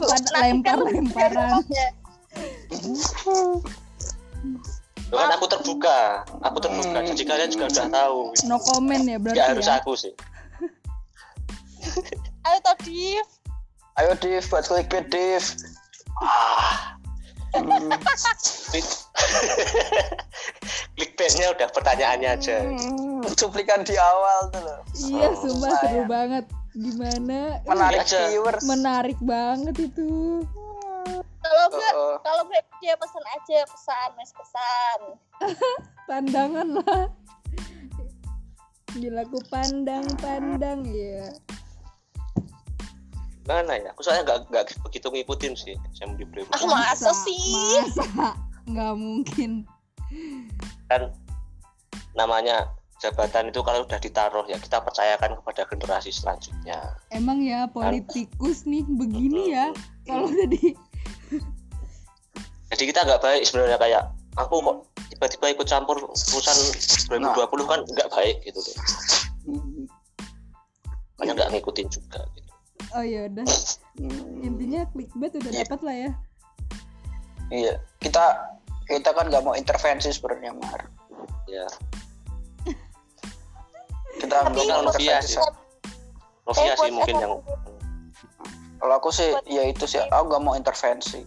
Pada 0.00 0.28
lempar-lemparan 0.48 1.60
ya. 1.68 1.88
Loh 5.12 5.18
kan 5.20 5.30
aku 5.36 5.46
terbuka, 5.52 6.24
aku 6.40 6.56
terbuka. 6.64 6.98
Jadi 7.04 7.22
kalian 7.28 7.50
juga 7.52 7.68
sudah 7.68 7.88
tahu. 7.92 8.32
no 8.48 8.56
comment 8.64 9.04
ya 9.04 9.20
berarti 9.20 9.36
Nggak 9.36 9.48
harus 9.52 9.68
ya 9.68 9.76
aku 9.76 9.92
sih. 9.92 10.12
Ayo 12.42 12.58
tadi 12.62 13.18
ayo 13.96 14.12
Div 14.16 14.44
buat 14.46 14.64
clickbait 14.64 15.06
Div. 15.08 15.44
Ah, 16.20 16.94
Hmm. 17.50 17.66
klik- 17.66 19.02
clickbaitnya 20.94 21.50
udah 21.50 21.68
pertanyaannya 21.68 22.30
aja. 22.30 22.62
Hmm, 22.62 23.26
cuplikan 23.34 23.82
di 23.82 23.98
awal 23.98 24.54
tuh 24.54 24.62
loh. 24.62 24.78
Iya 24.96 25.26
Oh, 25.26 25.34
sumpah 25.36 25.74
seru 25.82 26.02
banget. 26.06 26.44
Gimana? 26.70 27.58
Menarik 27.66 28.06
aja. 28.06 28.30
viewers. 28.30 28.62
Menarik 28.62 29.18
banget 29.18 29.74
itu. 29.82 30.46
Kalau 31.40 31.64
enggak 31.66 31.92
Oh, 31.92 32.14
oh. 32.14 32.16
kalau 32.22 32.46
enggak 32.46 32.62
dia 32.78 32.94
pesan 32.94 33.24
aja 33.26 33.58
pesan 33.66 34.08
mes 34.14 34.30
pesan. 34.30 34.98
Pandangan 36.08 36.68
lah. 36.78 37.04
Gila 38.90 39.22
aku 39.22 39.38
pandang-pandang 39.46 40.82
ya 40.84 41.30
Mana 43.50 43.74
ya? 43.82 43.90
Aku 43.90 44.06
soalnya 44.06 44.22
nggak 44.30 44.38
nggak 44.54 44.64
begitu 44.86 45.10
ngikutin 45.10 45.52
sih. 45.58 45.74
Saya 45.98 46.14
di 46.14 46.22
Bremo. 46.22 46.46
ah 46.54 46.62
masa 46.70 47.10
sih 47.26 47.82
masa 47.82 48.38
nggak 48.70 48.94
mungkin 48.94 49.66
kan 50.86 51.10
namanya 52.14 52.70
jabatan 53.00 53.48
itu 53.48 53.64
kalau 53.64 53.82
udah 53.86 53.96
ditaruh 53.96 54.44
ya 54.44 54.60
kita 54.60 54.82
percayakan 54.84 55.38
kepada 55.40 55.64
generasi 55.66 56.12
selanjutnya. 56.12 56.76
emang 57.10 57.40
ya 57.40 57.64
politikus 57.70 58.68
nih 58.68 58.84
begini 58.84 59.56
ya 59.56 59.72
kalau 60.04 60.28
udah 60.28 60.46
di 60.46 60.76
Jadi 62.70 62.82
kita 62.86 63.02
nggak 63.02 63.18
baik 63.18 63.42
sebenarnya 63.42 63.78
kayak 63.82 64.02
aku 64.38 64.62
kok 64.62 64.76
tiba-tiba 65.10 65.46
ikut 65.58 65.66
campur 65.66 65.98
urusan 66.06 66.58
2020 67.10 67.66
kan 67.66 67.80
nggak 67.82 68.08
baik 68.14 68.36
gitu. 68.46 68.60
Hmm. 69.48 69.90
Makanya 71.18 71.32
nggak 71.34 71.50
ngikutin 71.56 71.88
juga 71.90 72.20
gitu. 72.38 72.39
Oh 72.92 73.04
ya 73.04 73.26
udah 73.26 73.46
Hmm. 74.00 74.40
intinya 74.40 74.86
clickbait 74.94 75.34
udah 75.34 75.52
Iya. 75.52 75.60
dapat 75.66 75.80
lah 75.84 75.96
ya 75.96 76.10
Iya, 77.50 77.74
kita 77.98 78.24
kita 78.86 79.10
kan 79.10 79.26
nggak 79.26 79.42
mau 79.42 79.58
intervensi 79.58 80.14
sebenarnya 80.14 80.54
Mar. 80.54 80.86
Ya. 81.46 81.66
Kita 84.16 84.34
nggak 84.46 84.54
mau 84.54 84.86
intervensi. 84.86 85.38
Novia 86.46 86.70
Eh, 86.70 86.74
sih 86.74 86.78
buat 86.78 86.94
mungkin 86.94 87.14
SM 87.18 87.22
yang 87.22 87.34
Kalau 88.80 88.94
aku 88.96 89.10
sih, 89.12 89.30
ya 89.44 89.62
itu 89.66 89.84
sih, 89.84 90.00
aku 90.00 90.24
nggak 90.30 90.42
mau 90.42 90.54
intervensi. 90.54 91.20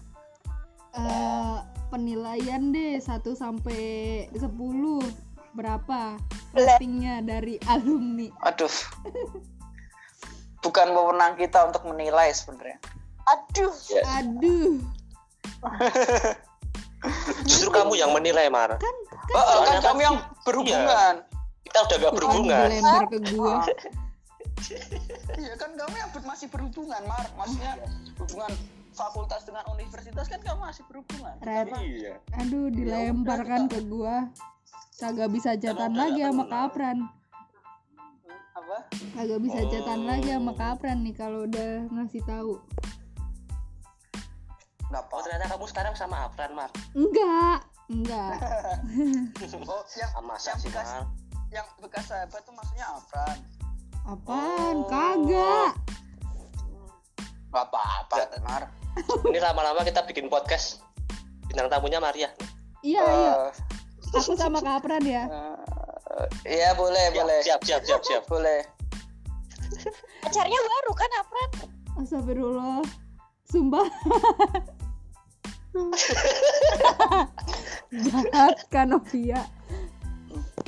Eh, 0.96 1.58
penilaian 1.92 2.72
deh 2.72 2.98
1 2.98 3.36
sampai 3.36 3.82
10 4.34 5.04
berapa 5.54 6.18
ratingnya 6.50 7.22
dari 7.22 7.62
alumni 7.70 8.26
Aduh, 8.42 8.72
bukan 10.64 10.88
wewenang 10.90 11.36
kita 11.36 11.60
untuk 11.64 11.84
menilai 11.86 12.32
sebenarnya. 12.32 12.80
aduh 13.24 13.72
ya, 13.88 14.02
aduh. 14.18 14.76
Justru 17.44 17.70
kamu 17.70 17.94
yang 17.94 18.12
menilai 18.12 18.48
mar. 18.48 18.76
Kan 18.76 18.96
Oh, 19.30 19.40
oh, 19.40 19.60
kan 19.62 19.80
kamu 19.80 19.88
kan- 19.94 20.00
yang 20.02 20.16
berhubungan. 20.44 21.14
kita 21.64 21.78
udah 21.80 21.98
gak 21.98 22.14
berhubungan. 22.14 22.68
dilempar 22.70 23.04
ke 23.08 23.18
gue 23.26 23.54
Ah. 23.54 23.66
Iya 25.34 25.54
kan 25.56 25.72
kamu 25.74 25.96
yang 25.98 26.10
ber- 26.12 26.24
masih 26.26 26.48
berhubungan, 26.48 27.02
Mar. 27.04 27.26
Maksudnya 27.36 27.74
hubungan 28.18 28.52
fakultas 28.94 29.44
dengan 29.44 29.64
universitas 29.68 30.28
kan 30.28 30.40
kamu 30.40 30.60
masih 30.62 30.84
berhubungan. 30.86 31.36
Red 31.42 31.68
iya. 31.82 32.16
aduh 32.38 32.68
dilemparkan 32.70 33.68
ke 33.68 33.80
gua. 33.84 34.28
Kagak 34.96 35.32
bisa 35.32 35.56
jatan 35.56 35.96
lagi 35.96 36.22
sama 36.22 36.46
kapran 36.46 37.10
Apa? 38.54 38.78
kagak 39.18 39.40
bisa 39.42 39.60
Oh. 39.66 39.70
lagi 40.06 40.30
sama 40.30 40.54
kapran 40.54 41.02
nih 41.02 41.16
kalau 41.18 41.50
udah 41.50 41.90
ngasih 41.90 42.22
tahu. 42.26 42.62
Enggak 44.88 45.04
oh 45.10 45.18
apa. 45.18 45.26
ternyata 45.26 45.46
kamu 45.50 45.66
sekarang 45.74 45.94
sama 45.98 46.30
Afran 46.30 46.54
mar. 46.54 46.70
Enggak 46.94 47.60
enggak. 47.90 48.38
Oh, 49.66 49.82
yang 49.98 50.12
masa 50.22 50.54
yang 50.54 50.60
sih 50.62 50.70
bekas 50.70 50.86
mar? 50.86 51.06
yang 51.50 51.68
bekas 51.82 52.06
sahabat 52.10 52.42
tuh 52.46 52.54
maksudnya 52.54 52.86
Afran. 52.94 53.38
apaan? 54.06 54.76
Oh. 54.78 54.90
kagak. 54.90 55.72
Enggak 57.50 57.66
apa-apa, 57.70 58.16
Mar. 58.46 58.64
ini 59.30 59.40
lama-lama 59.42 59.82
kita 59.82 60.06
bikin 60.06 60.30
podcast. 60.30 60.82
Bintang 61.50 61.70
tamunya 61.70 61.98
Maria. 61.98 62.30
Iya 62.86 63.02
iya. 63.02 63.34
Eh, 63.50 64.18
aku 64.18 64.34
sama 64.38 64.62
kapran 64.62 65.02
ya. 65.06 65.26
Eh, 65.26 65.58
Iya 66.46 66.78
boleh 66.78 67.10
Siap, 67.10 67.18
boleh. 67.18 67.40
siap 67.42 67.62
siap 67.66 67.82
siap 67.82 68.02
siap. 68.06 68.24
Boleh. 68.30 68.62
pacarnya 70.22 70.60
baru 70.62 70.92
kan 70.94 71.10
Afran? 71.18 71.50
Astagfirullah. 71.98 72.82
Sumpah. 73.50 73.86
Jahat 78.06 78.58
kan 78.70 78.94
Novia. 78.94 79.42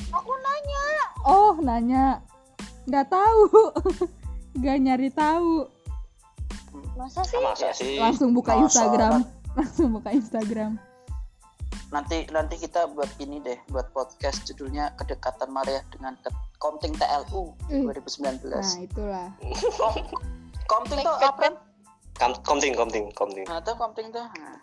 Aku 0.09 0.33
nanya. 0.41 0.85
Oh 1.25 1.53
nanya. 1.61 2.21
Nggak 2.89 3.09
tahu. 3.09 3.45
Nggak 4.57 4.77
nyari 4.81 5.09
tahu. 5.13 5.69
Masa 6.97 7.21
sih? 7.25 7.37
Masa 7.41 7.69
sih? 7.73 8.01
Langsung 8.01 8.33
buka 8.33 8.57
Masa, 8.57 8.65
Instagram. 8.65 9.25
Langsung 9.53 9.93
buka 9.93 10.09
Instagram 10.13 10.81
Nanti 11.87 12.25
nanti 12.27 12.55
kita 12.57 12.87
buat 12.87 13.07
ini 13.17 13.39
deh, 13.39 13.59
buat 13.67 13.89
podcast 13.89 14.43
judulnya 14.43 14.93
kedekatan 14.95 15.47
Maria 15.47 15.85
dengan 15.89 16.17
ke- 16.17 16.33
Komting 16.55 16.93
TLU 16.93 17.51
Ih. 17.67 17.83
2019. 17.83 18.41
nah 18.47 18.79
itulah 18.79 19.27
Komting 20.65 20.97
tuh 20.99 21.15
Afran. 21.19 21.53
Kom- 22.15 22.41
komting 22.41 22.73
komting 22.73 23.05
komting 23.11 23.43
Nah, 23.43 23.59
tuh 23.59 23.75
Komting 23.75 24.07
tuh. 24.09 24.23
Nah, 24.23 24.57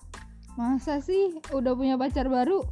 masa 0.54 0.98
sih 0.98 1.36
udah 1.48 1.72
punya 1.72 1.94
pacar 1.94 2.26
baru 2.26 2.64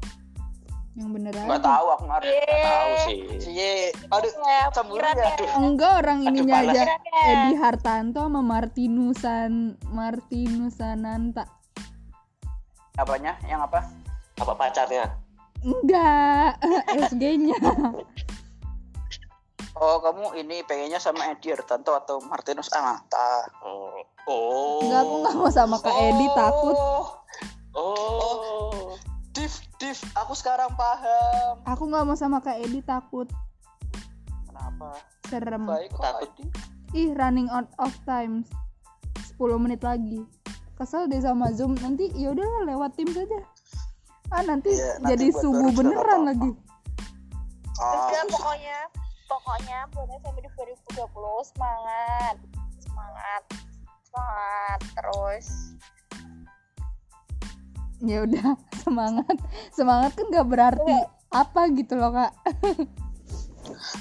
yang 0.93 1.15
bener 1.15 1.31
Nggak 1.31 1.47
aja 1.55 1.63
tahu 1.63 1.87
aku 1.93 2.05
Mar. 2.05 2.21
Nggak 2.21 2.65
tahu 2.67 2.93
sih 3.07 3.19
Cie. 3.39 3.75
Aduh, 4.09 4.33
ya 4.35 4.61
cemburu 4.71 4.99
pikiran 4.99 5.17
ya. 5.39 5.55
enggak 5.57 5.93
orang 5.95 6.19
Aduh, 6.19 6.29
ininya 6.35 6.57
panas. 6.59 6.75
aja. 6.75 6.85
Edi 7.23 7.53
Hartanto 7.55 8.21
sama 8.21 8.41
Martinusan 8.43 9.53
Martinusananta 9.87 11.45
Apanya? 12.97 13.39
Yang 13.47 13.61
apa? 13.71 13.81
Apa 14.41 14.53
pacarnya? 14.57 15.05
Enggak 15.61 16.57
SG-nya 17.13 17.61
Oh, 19.81 19.97
kamu 20.01 20.37
ini 20.45 20.61
pengennya 20.65 21.01
sama 21.01 21.33
Edi 21.33 21.53
Hartanto 21.53 21.97
atau 21.97 22.21
Martinus? 22.25 22.69
Ananta? 22.73 23.49
oh 23.65 24.01
oh. 24.29 24.85
Enggak 24.85 25.01
aku 25.05 25.15
nggak 25.25 25.35
mau 25.37 25.51
sama 25.53 25.77
Kak 25.81 25.97
Edi 25.97 26.27
takut. 26.37 26.77
Oh. 27.73 28.93
Div, 29.33 29.53
Div, 29.81 29.99
aku 30.19 30.33
sekarang 30.37 30.75
paham. 30.77 31.63
aku 31.65 31.83
nggak 31.87 32.05
mau 32.05 32.17
sama 32.19 32.45
Kak 32.45 32.61
Edi 32.61 32.81
takut. 32.85 33.29
Kenapa? 34.49 35.01
serem. 35.31 35.65
Baik 35.65 35.93
Takut. 35.95 36.31
Ih 36.93 37.15
running 37.15 37.49
out 37.49 37.71
of 37.79 37.95
time. 38.03 38.43
10 39.39 39.57
menit 39.57 39.81
lagi. 39.81 40.27
Kesel 40.77 41.07
deh 41.07 41.23
sama 41.23 41.55
zoom. 41.55 41.79
Nanti 41.79 42.11
ya 42.19 42.35
udah 42.35 42.67
lewat 42.67 42.99
tim 42.99 43.09
saja 43.15 43.41
ah 44.31 44.43
nanti 44.47 44.71
Iya, 44.71 45.03
nanti 45.03 45.11
jadi 45.15 45.27
subuh 45.35 45.71
beneran 45.75 46.23
lagi. 46.27 46.51
Ah, 47.81 48.07
Udah 48.07 48.25
pokoknya 48.31 48.79
pokoknya 49.27 49.79
buat 49.91 50.09
SMP 50.21 50.39
2020 50.45 51.51
semangat. 51.51 52.37
Semangat. 52.79 53.43
Semangat 54.07 54.81
terus. 54.95 55.47
Ya 58.01 58.19
udah 58.25 58.49
semangat. 58.83 59.37
Semangat 59.75 60.11
kan 60.15 60.27
nggak 60.31 60.49
berarti 60.49 60.95
apa 61.31 61.61
gitu 61.75 61.95
loh 61.99 62.11
kak. 62.11 62.33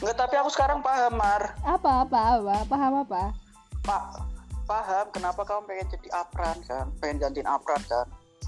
Enggak, 0.02 0.15
tapi 0.18 0.36
aku 0.39 0.50
sekarang 0.50 0.82
paham, 0.82 1.13
Mar. 1.13 1.54
apa 1.62 2.06
apa 2.08 2.20
apa? 2.42 2.56
Paham 2.65 2.94
apa? 3.06 3.22
Pak, 3.86 4.04
paham 4.65 5.06
kenapa 5.13 5.42
kamu 5.46 5.62
pengen 5.70 5.88
jadi 5.94 6.10
apran 6.15 6.58
kan? 6.65 6.86
Pengen 6.98 7.22
gantiin 7.22 7.46
apran 7.46 7.80
kan? 7.86 8.08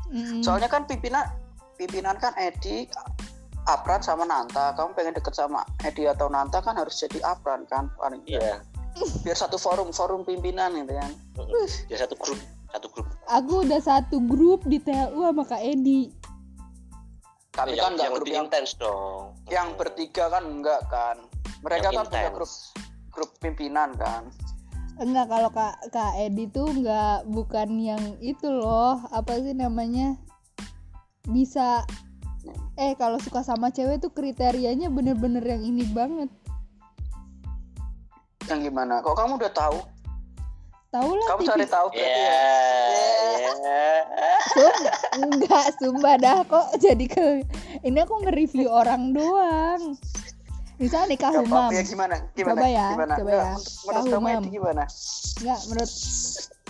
Mm, 0.10 0.42
Soalnya 0.42 0.68
kan 0.68 0.84
pimpinan 0.90 1.24
pimpinan 1.82 2.14
kan 2.22 2.38
Edi 2.38 2.86
apran 3.66 4.06
sama 4.06 4.22
Nanta. 4.30 4.78
Kamu 4.78 4.94
pengen 4.94 5.18
deket 5.18 5.34
sama 5.34 5.66
Edi 5.82 6.06
atau 6.06 6.30
Nanta 6.30 6.62
kan 6.62 6.78
harus 6.78 6.94
jadi 7.02 7.18
apran 7.26 7.66
kan? 7.66 7.90
Paling 7.98 8.22
iya 8.30 8.62
biar 9.24 9.38
satu 9.38 9.56
forum 9.56 9.90
forum 9.96 10.22
pimpinan 10.28 10.76
gitu 10.76 10.94
kan. 10.94 11.12
ya 11.88 11.98
satu 12.04 12.16
grup 12.20 12.40
satu 12.72 12.88
grup 12.92 13.08
aku 13.28 13.64
udah 13.68 13.80
satu 13.80 14.20
grup 14.24 14.64
di 14.68 14.78
TLU 14.84 15.24
sama 15.32 15.44
kak 15.48 15.64
Edi 15.64 16.12
Tapi 17.52 17.76
yang, 17.76 17.84
kan 17.84 17.92
nggak 18.00 18.10
grup 18.16 18.28
yang 18.32 18.48
intens 18.48 18.76
dong 18.80 19.36
yang 19.52 19.76
bertiga 19.76 20.32
kan 20.32 20.44
enggak 20.48 20.80
kan? 20.88 21.20
Mereka 21.62 21.92
Yang 21.92 21.96
kan 21.96 22.06
punya 22.08 22.20
intens. 22.24 22.36
grup 22.36 22.52
grup 23.12 23.32
pimpinan 23.44 23.90
kan? 24.00 24.24
enggak 25.00 25.28
kalau 25.28 25.50
kak 25.52 25.76
kak 25.92 26.12
Edi 26.20 26.48
tuh 26.48 26.68
nggak 26.72 27.28
bukan 27.28 27.70
yang 27.80 28.04
itu 28.24 28.48
loh 28.48 29.00
apa 29.12 29.40
sih 29.40 29.56
namanya 29.56 30.16
bisa 31.30 31.86
eh 32.80 32.98
kalau 32.98 33.22
suka 33.22 33.46
sama 33.46 33.70
cewek 33.70 34.02
tuh 34.02 34.10
kriterianya 34.10 34.90
bener-bener 34.90 35.44
yang 35.46 35.62
ini 35.62 35.86
banget 35.92 36.30
Yang 38.50 38.74
gimana? 38.74 39.00
Kok 39.06 39.16
kamu 39.16 39.38
udah 39.38 39.54
tahu? 39.54 39.80
tahu 40.92 41.10
lah 41.16 41.28
Kamu 41.32 41.42
cari 41.48 41.66
tahu 41.72 41.88
ya 41.96 42.04
berarti 42.04 42.20
ya? 42.20 42.36
ya 43.64 44.34
Sum, 44.52 44.76
enggak 45.24 45.66
sumpah 45.80 46.16
dah 46.20 46.40
kok 46.44 46.68
jadi 46.84 47.06
ke 47.08 47.48
ini 47.88 47.98
aku 48.04 48.28
nge-review 48.28 48.68
orang 48.68 49.16
doang 49.16 49.96
misalnya 50.82 51.14
apa-apa, 51.16 51.46
kahumam 51.46 51.70
ya 51.72 51.84
gimana? 51.86 52.16
Gimana? 52.34 52.58
Coba 52.58 52.68
ya, 52.68 52.88
gimana? 52.98 53.14
coba 53.16 53.32
ya. 53.32 53.44
Menurut, 53.54 53.70
menurut 53.86 54.06
kamu 54.12 54.50
gimana? 54.52 54.84
enggak 55.40 55.60
menurut 55.70 55.92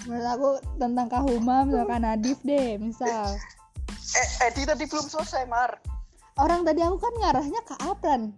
menurut 0.02 0.28
aku 0.30 0.50
tentang 0.78 1.08
kahumam 1.10 1.64
misalkan 1.72 2.02
Nadif 2.06 2.40
deh 2.46 2.70
misal 2.78 3.26
Eh, 4.12 4.28
Edi 4.52 4.68
tadi 4.68 4.84
belum 4.88 5.08
selesai, 5.08 5.48
Mar. 5.48 5.80
orang 6.40 6.64
tadi 6.64 6.80
aku 6.84 6.98
kan 7.00 7.14
ngarahnya 7.20 7.62
ke 7.68 7.76
Apran 7.86 8.32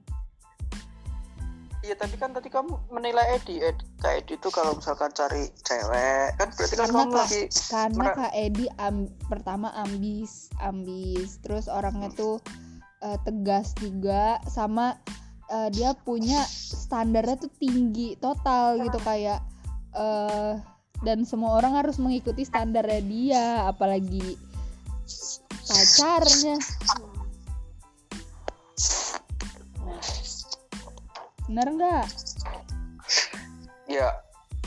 Iya 1.83 1.99
tadi 1.99 2.15
kan 2.15 2.31
tadi 2.31 2.47
kamu 2.47 2.95
menilai 2.95 3.35
Edi, 3.35 3.59
Edi 3.59 3.83
Kak 3.99 4.23
Edi 4.23 4.39
itu 4.39 4.47
kalau 4.55 4.79
misalkan 4.79 5.11
cari 5.11 5.51
cewek 5.67 6.31
kan 6.39 6.47
berarti 6.55 6.75
kan 6.79 6.87
kamu 6.87 7.11
lagi 7.11 7.41
karena 7.67 8.09
kak 8.15 8.31
Edi 8.31 8.65
am- 8.79 9.11
pertama 9.27 9.67
ambis 9.75 10.47
ambis. 10.63 11.43
Terus 11.43 11.67
orangnya 11.67 12.07
tuh 12.15 12.39
eh, 13.03 13.19
tegas 13.27 13.75
juga 13.83 14.39
sama 14.47 14.95
eh, 15.51 15.67
dia 15.75 15.91
punya 16.07 16.39
standarnya 16.47 17.35
tuh 17.35 17.51
tinggi 17.59 18.15
total 18.15 18.79
gitu 18.79 18.99
kayak 19.03 19.43
eh 19.91 20.55
dan 21.03 21.27
semua 21.27 21.59
orang 21.59 21.75
harus 21.83 21.99
mengikuti 21.99 22.47
standarnya 22.47 23.01
dia 23.03 23.45
apalagi 23.67 24.39
pacarnya 25.63 26.55
bener 31.45 31.67
nggak 31.69 32.05
ya 33.85 34.07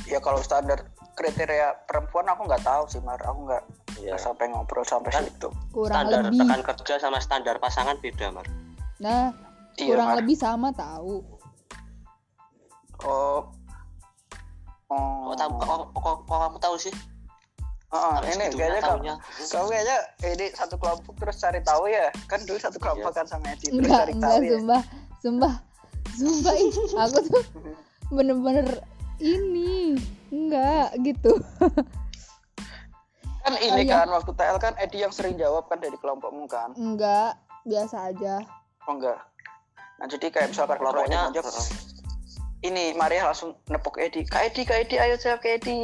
ya 0.04 0.18
kalau 0.20 0.38
standar 0.38 0.86
kriteria 1.16 1.72
perempuan 1.88 2.28
aku 2.28 2.44
nggak 2.44 2.60
tahu 2.60 2.84
sih 2.86 3.00
Mar, 3.00 3.18
aku 3.18 3.48
nggak 3.48 3.64
Iya. 3.96 4.12
nggak 4.12 4.20
sampai 4.22 4.44
ngobrol 4.52 4.84
sampai 4.84 5.08
Kan- 5.08 5.24
situ. 5.24 5.48
kurang 5.72 6.04
standar 6.04 6.20
lebih 6.28 6.38
tekan 6.44 6.60
kerja 6.62 6.94
sama 7.00 7.16
standar 7.16 7.56
pasangan 7.56 7.96
beda 7.96 8.28
mar 8.30 8.44
nah 8.98 9.32
Iya, 9.74 9.88
kurang 9.88 10.08
Mar. 10.12 10.16
lebih 10.20 10.36
sama 10.36 10.68
tahu 10.70 11.24
Oh. 13.04 13.44
Oh. 14.88 15.28
kok 15.28 15.36
tahu 15.36 15.50
kok, 15.58 15.68
kok, 15.92 16.16
kok 16.22 16.38
kamu 16.38 16.58
tahu 16.58 16.76
sih 16.78 16.94
Oh, 17.94 18.18
Harus 18.18 18.34
ini 18.34 18.50
gitu 18.50 18.58
kayaknya 18.58 18.82
kamu, 18.82 19.14
kamu 19.46 19.66
kayaknya 19.70 19.98
ini 20.26 20.46
satu 20.58 20.74
kelompok 20.74 21.14
terus 21.22 21.36
cari 21.38 21.60
tahu 21.62 21.86
ya. 21.86 22.10
Kan 22.26 22.42
dulu 22.42 22.58
satu 22.58 22.82
kelompok 22.82 23.14
Iya. 23.14 23.18
kan 23.22 23.26
sama 23.30 23.46
Edi 23.54 23.66
terus 23.70 23.78
enggak 23.78 23.94
cari 24.02 24.12
enggak 24.12 24.26
tahu 24.26 24.42
ya. 24.42 24.50
Sumpah 24.50 24.82
sumpah 25.22 25.54
sumpah 26.18 26.54
ih 26.58 26.72
aku 27.06 27.18
tuh 27.30 27.44
bener-bener 28.16 28.68
ini. 29.22 29.94
Enggak 30.34 30.98
gitu. 31.06 31.32
Kan 33.46 33.54
ini 33.62 33.86
iya. 33.86 34.02
kan 34.02 34.10
waktu 34.10 34.32
TL 34.34 34.58
kan 34.58 34.74
Edi 34.82 34.98
yang 35.06 35.14
sering 35.14 35.38
jawab 35.38 35.70
kan 35.70 35.78
dari 35.78 35.94
kelompokmu 35.94 36.50
kan? 36.50 36.74
Enggak 36.74 37.38
biasa 37.62 38.10
aja. 38.10 38.42
Oh 38.90 38.98
enggak. 38.98 39.22
Nah 40.02 40.06
jadi 40.10 40.26
kayak 40.34 40.50
misalkan 40.50 40.82
kelompoknya 40.82 41.30
ngajak, 41.30 41.46
ini 42.66 42.98
Maria 42.98 43.30
langsung 43.30 43.54
nepok 43.70 44.02
Edi. 44.02 44.26
Kak 44.26 44.50
Edi 44.50 44.66
kak 44.66 44.90
Edi 44.90 44.98
ayo 44.98 45.14
jawab 45.14 45.38
ke 45.38 45.62
Edi 45.62 45.78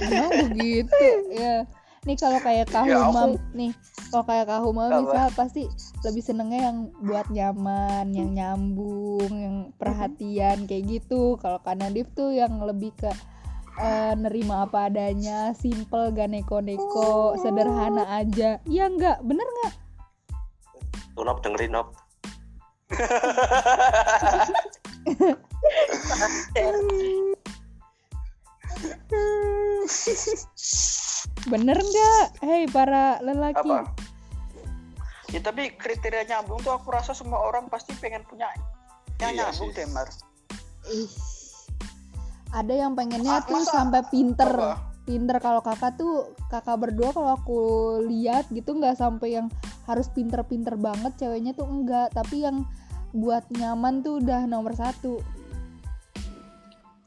Emang 0.00 0.32
begitu. 0.48 1.06
Ya 1.30 1.68
nih 2.00 2.16
kalau 2.16 2.40
kayak 2.40 2.64
Ya, 2.64 2.72
kahumam 2.72 3.36
aku- 3.36 3.44
nih 3.52 3.76
kalau 4.08 4.24
kayak 4.24 4.46
kahumam 4.48 4.88
misal 5.04 5.28
pasti 5.36 5.68
lebih 6.00 6.24
senengnya 6.24 6.72
yang 6.72 6.88
buat 6.96 7.28
nyaman 7.28 8.06
yang 8.16 8.30
nyambung 8.32 9.30
yang 9.30 9.56
perhatian 9.76 10.64
kayak 10.64 10.88
gitu. 10.88 11.36
Kalau 11.36 11.60
Kak 11.60 11.76
Nadif 11.76 12.08
tuh 12.16 12.32
yang 12.32 12.56
lebih 12.64 12.96
ke 12.96 13.12
eh, 13.80 14.12
nerima 14.12 14.64
apa 14.64 14.88
adanya 14.88 15.52
simple 15.52 16.12
gak 16.12 16.28
neko-neko 16.28 17.36
sederhana 17.36 18.08
aja. 18.16 18.60
Iya 18.64 18.84
enggak 18.88 19.20
bener 19.20 19.44
nggak? 19.44 19.72
Tuh, 21.12 21.24
Nop, 21.24 21.40
dengerin 21.40 21.72
Nop. 21.72 21.88
bener 31.46 31.78
nggak? 31.78 32.24
Hei 32.40 32.64
para 32.66 33.18
lelaki. 33.20 33.70
Apa? 33.70 33.90
Ya 35.30 35.38
tapi 35.38 35.70
kriteria 35.72 36.26
nyambung 36.26 36.58
tuh 36.60 36.74
aku 36.74 36.90
rasa 36.90 37.14
semua 37.14 37.38
orang 37.38 37.70
pasti 37.70 37.94
pengen 37.96 38.26
punya 38.26 38.50
yang 39.18 39.34
Iya 39.34 39.46
nyambung 39.48 39.70
deh 39.72 39.86
Mar. 39.88 40.08
Ih, 40.90 41.10
ada 42.50 42.74
yang 42.74 42.98
pengennya 42.98 43.38
Ah, 43.38 43.44
tuh 43.44 43.62
masa- 43.62 43.74
sampai 43.78 44.02
pinter. 44.10 44.50
Apa? 44.50 44.90
pinter. 45.00 45.36
Kalau 45.38 45.62
kakak 45.62 45.96
tuh 45.96 46.14
kakak 46.48 46.78
berdua 46.78 47.10
kalau 47.10 47.30
aku 47.34 47.60
lihat 48.04 48.46
gitu 48.50 48.74
nggak 48.74 48.94
sampai 48.94 49.38
yang 49.38 49.46
harus 49.86 50.06
pinter-pinter 50.10 50.74
banget 50.74 51.14
ceweknya 51.16 51.54
tuh 51.54 51.66
enggak. 51.66 52.10
Tapi 52.10 52.46
yang 52.46 52.66
buat 53.10 53.42
nyaman 53.50 54.02
tuh 54.02 54.18
udah 54.18 54.46
nomor 54.46 54.74
satu. 54.74 55.18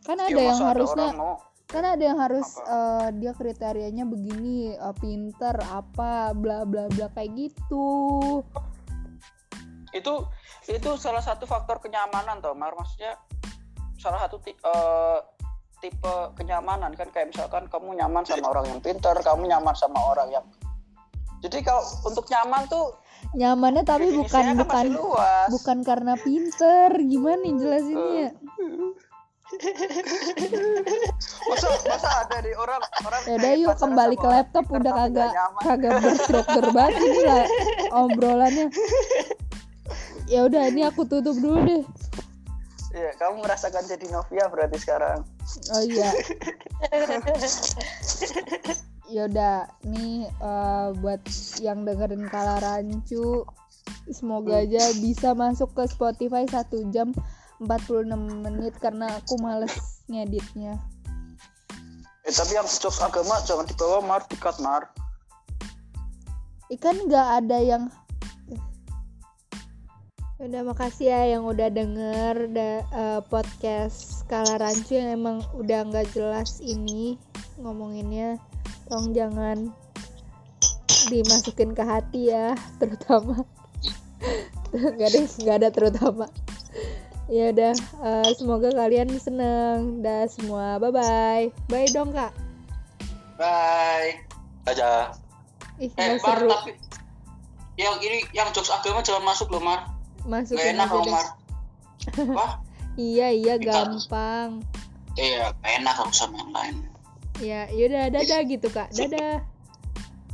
Kan 0.03 0.19
ada 0.19 0.31
Ya, 0.31 0.51
yang 0.51 0.59
harusnya 0.59 1.11
orang 1.11 1.19
mau 1.19 1.35
kan 1.73 1.97
ada 1.97 2.03
yang 2.05 2.21
harus 2.21 2.45
Apa? 2.61 2.69
eh, 2.69 3.07
dia 3.17 3.33
kriterianya 3.33 4.05
begini 4.05 4.77
eh, 4.77 4.95
pinter 5.01 5.57
apa 5.73 6.37
bla 6.37 6.61
bla 6.69 6.85
bla 6.93 7.09
kayak 7.17 7.33
gitu. 7.33 7.89
Itu 9.89 10.29
itu 10.69 10.89
salah 11.01 11.25
satu 11.25 11.49
faktor 11.49 11.81
kenyamanan 11.81 12.37
toh 12.45 12.53
Mar. 12.53 12.77
Maksudnya 12.77 13.17
salah 13.97 14.21
satu 14.29 14.37
ti- 14.45 14.53
eh, 14.53 15.19
tipe 15.81 16.15
kenyamanan 16.37 16.93
kan 16.93 17.09
kayak 17.09 17.33
misalkan 17.33 17.65
kamu 17.67 17.97
nyaman 17.99 18.23
sama 18.23 18.53
orang 18.53 18.65
yang 18.71 18.79
pintar 18.79 19.17
kamu 19.19 19.51
nyaman 19.51 19.75
sama 19.75 19.99
orang 20.15 20.31
yang 20.31 20.45
jadi 21.43 21.59
kalau 21.59 21.83
untuk 22.07 22.23
nyaman 22.31 22.63
tuh 22.71 22.95
nyamannya 23.35 23.83
tapi 23.83 24.15
bukan 24.15 24.31
kan 24.31 24.55
bukan 24.63 24.85
luas. 24.95 25.51
bukan 25.51 25.77
karena 25.83 26.15
pinter. 26.15 26.87
Gimana 27.03 27.43
jelasinnya 27.51 28.31
masa 31.49 31.67
masa 31.85 32.09
ada 32.25 32.37
di 32.41 32.51
orang 32.57 32.81
orang 33.05 33.21
ya 33.27 33.35
udah 33.37 33.49
kayak 33.49 33.61
yuk 33.61 33.75
kembali 33.77 34.15
ke 34.17 34.27
laptop 34.27 34.65
udah 34.71 34.93
kagak 35.05 35.31
kagak 35.61 35.93
berstruktur 36.01 36.65
banget 36.73 37.01
ini 37.01 37.21
lah 37.25 37.45
obrolannya. 37.93 38.67
Ya 40.31 40.47
udah 40.47 40.71
ini 40.71 40.87
aku 40.87 41.03
tutup 41.03 41.35
dulu 41.35 41.61
deh. 41.67 41.83
Iya, 42.93 43.09
kamu 43.17 43.41
merasakan 43.41 43.83
jadi 43.89 44.05
Novia 44.13 44.45
berarti 44.47 44.77
sekarang. 44.79 45.25
oh 45.73 45.83
iya. 45.83 46.09
Ya 49.13 49.29
udah 49.29 49.69
nih 49.85 50.25
eh, 50.25 50.87
buat 50.97 51.21
yang 51.61 51.85
dengerin 51.85 52.25
kala 52.33 52.57
rancu 52.63 53.45
semoga 54.09 54.65
aja 54.65 54.89
bisa 54.97 55.37
masuk 55.37 55.69
ke 55.77 55.85
Spotify 55.85 56.49
1 56.49 56.89
jam 56.89 57.13
46 57.63 58.43
menit 58.43 58.73
karena 58.79 59.19
aku 59.19 59.39
males 59.39 60.03
ngeditnya. 60.11 60.77
Eh, 62.23 62.31
tapi 62.31 62.55
yang 62.55 62.67
jokes 62.67 63.03
agama 63.03 63.35
jangan 63.43 63.67
dibawa 63.67 63.99
Mar, 63.99 64.23
dikat 64.31 64.55
Mar. 64.63 64.87
ikan 66.71 66.95
nggak 67.05 67.27
ada 67.43 67.57
yang 67.61 67.83
udah 70.41 70.61
makasih 70.65 71.13
ya 71.13 71.37
yang 71.37 71.43
udah 71.45 71.69
denger 71.69 72.49
da- 72.49 72.83
eh, 72.83 73.21
podcast 73.29 74.25
Kala 74.25 74.57
Rancu 74.57 74.97
yang 74.97 75.19
emang 75.19 75.37
udah 75.53 75.85
nggak 75.85 76.09
jelas 76.15 76.63
ini 76.63 77.19
ngomonginnya. 77.61 78.41
Tolong 78.89 79.13
jangan 79.13 79.57
dimasukin 81.11 81.75
ke 81.75 81.83
hati 81.83 82.31
ya 82.31 82.55
terutama. 82.81 83.43
Nggak 84.73 85.09
ada 85.13 85.19
nggak 85.21 85.57
ada 85.61 85.69
terutama 85.69 86.25
ya 87.31 87.55
udah 87.55 87.73
eh, 88.03 88.29
semoga 88.35 88.69
kalian 88.71 89.09
seneng 89.15 90.03
dah 90.03 90.27
semua 90.27 90.75
bye 90.77 90.91
bye 90.91 91.45
bye 91.71 91.87
dong 91.91 92.11
kak 92.11 92.31
Bye. 93.33 94.21
Aja. 94.63 95.11
ih 95.81 95.89
Eh, 95.97 96.15
Mar, 96.21 96.37
seru 96.37 96.47
tapi 96.47 96.71
yang 97.75 97.97
ini 97.99 98.21
yang 98.31 98.47
jokes 98.53 98.69
agama 98.69 99.01
jangan 99.01 99.25
masuk 99.25 99.49
loh 99.49 99.59
Mar. 99.59 99.89
Gak 100.23 100.29
masukin 100.29 100.77
enak 100.77 100.87
loh 100.93 101.05
Mar. 101.09 101.25
Wah, 102.37 102.51
iya 103.01 103.33
iya 103.33 103.57
Kita- 103.57 103.73
gampang 103.73 104.61
iya, 105.17 105.49
gak 105.59 105.71
enak 105.81 105.93
kalau 105.97 106.13
sama 106.13 106.37
yang 106.39 106.51
lain. 106.53 106.75
Ya, 107.41 107.61
yaudah 107.73 108.13
dadah 108.13 108.41
gitu 108.45 108.69
kak. 108.69 108.93
Dadah. 108.93 109.41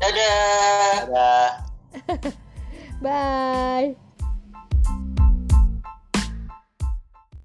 Dadah. 0.03 1.07
Dadah. 1.07 1.49
Bye. 3.03 4.08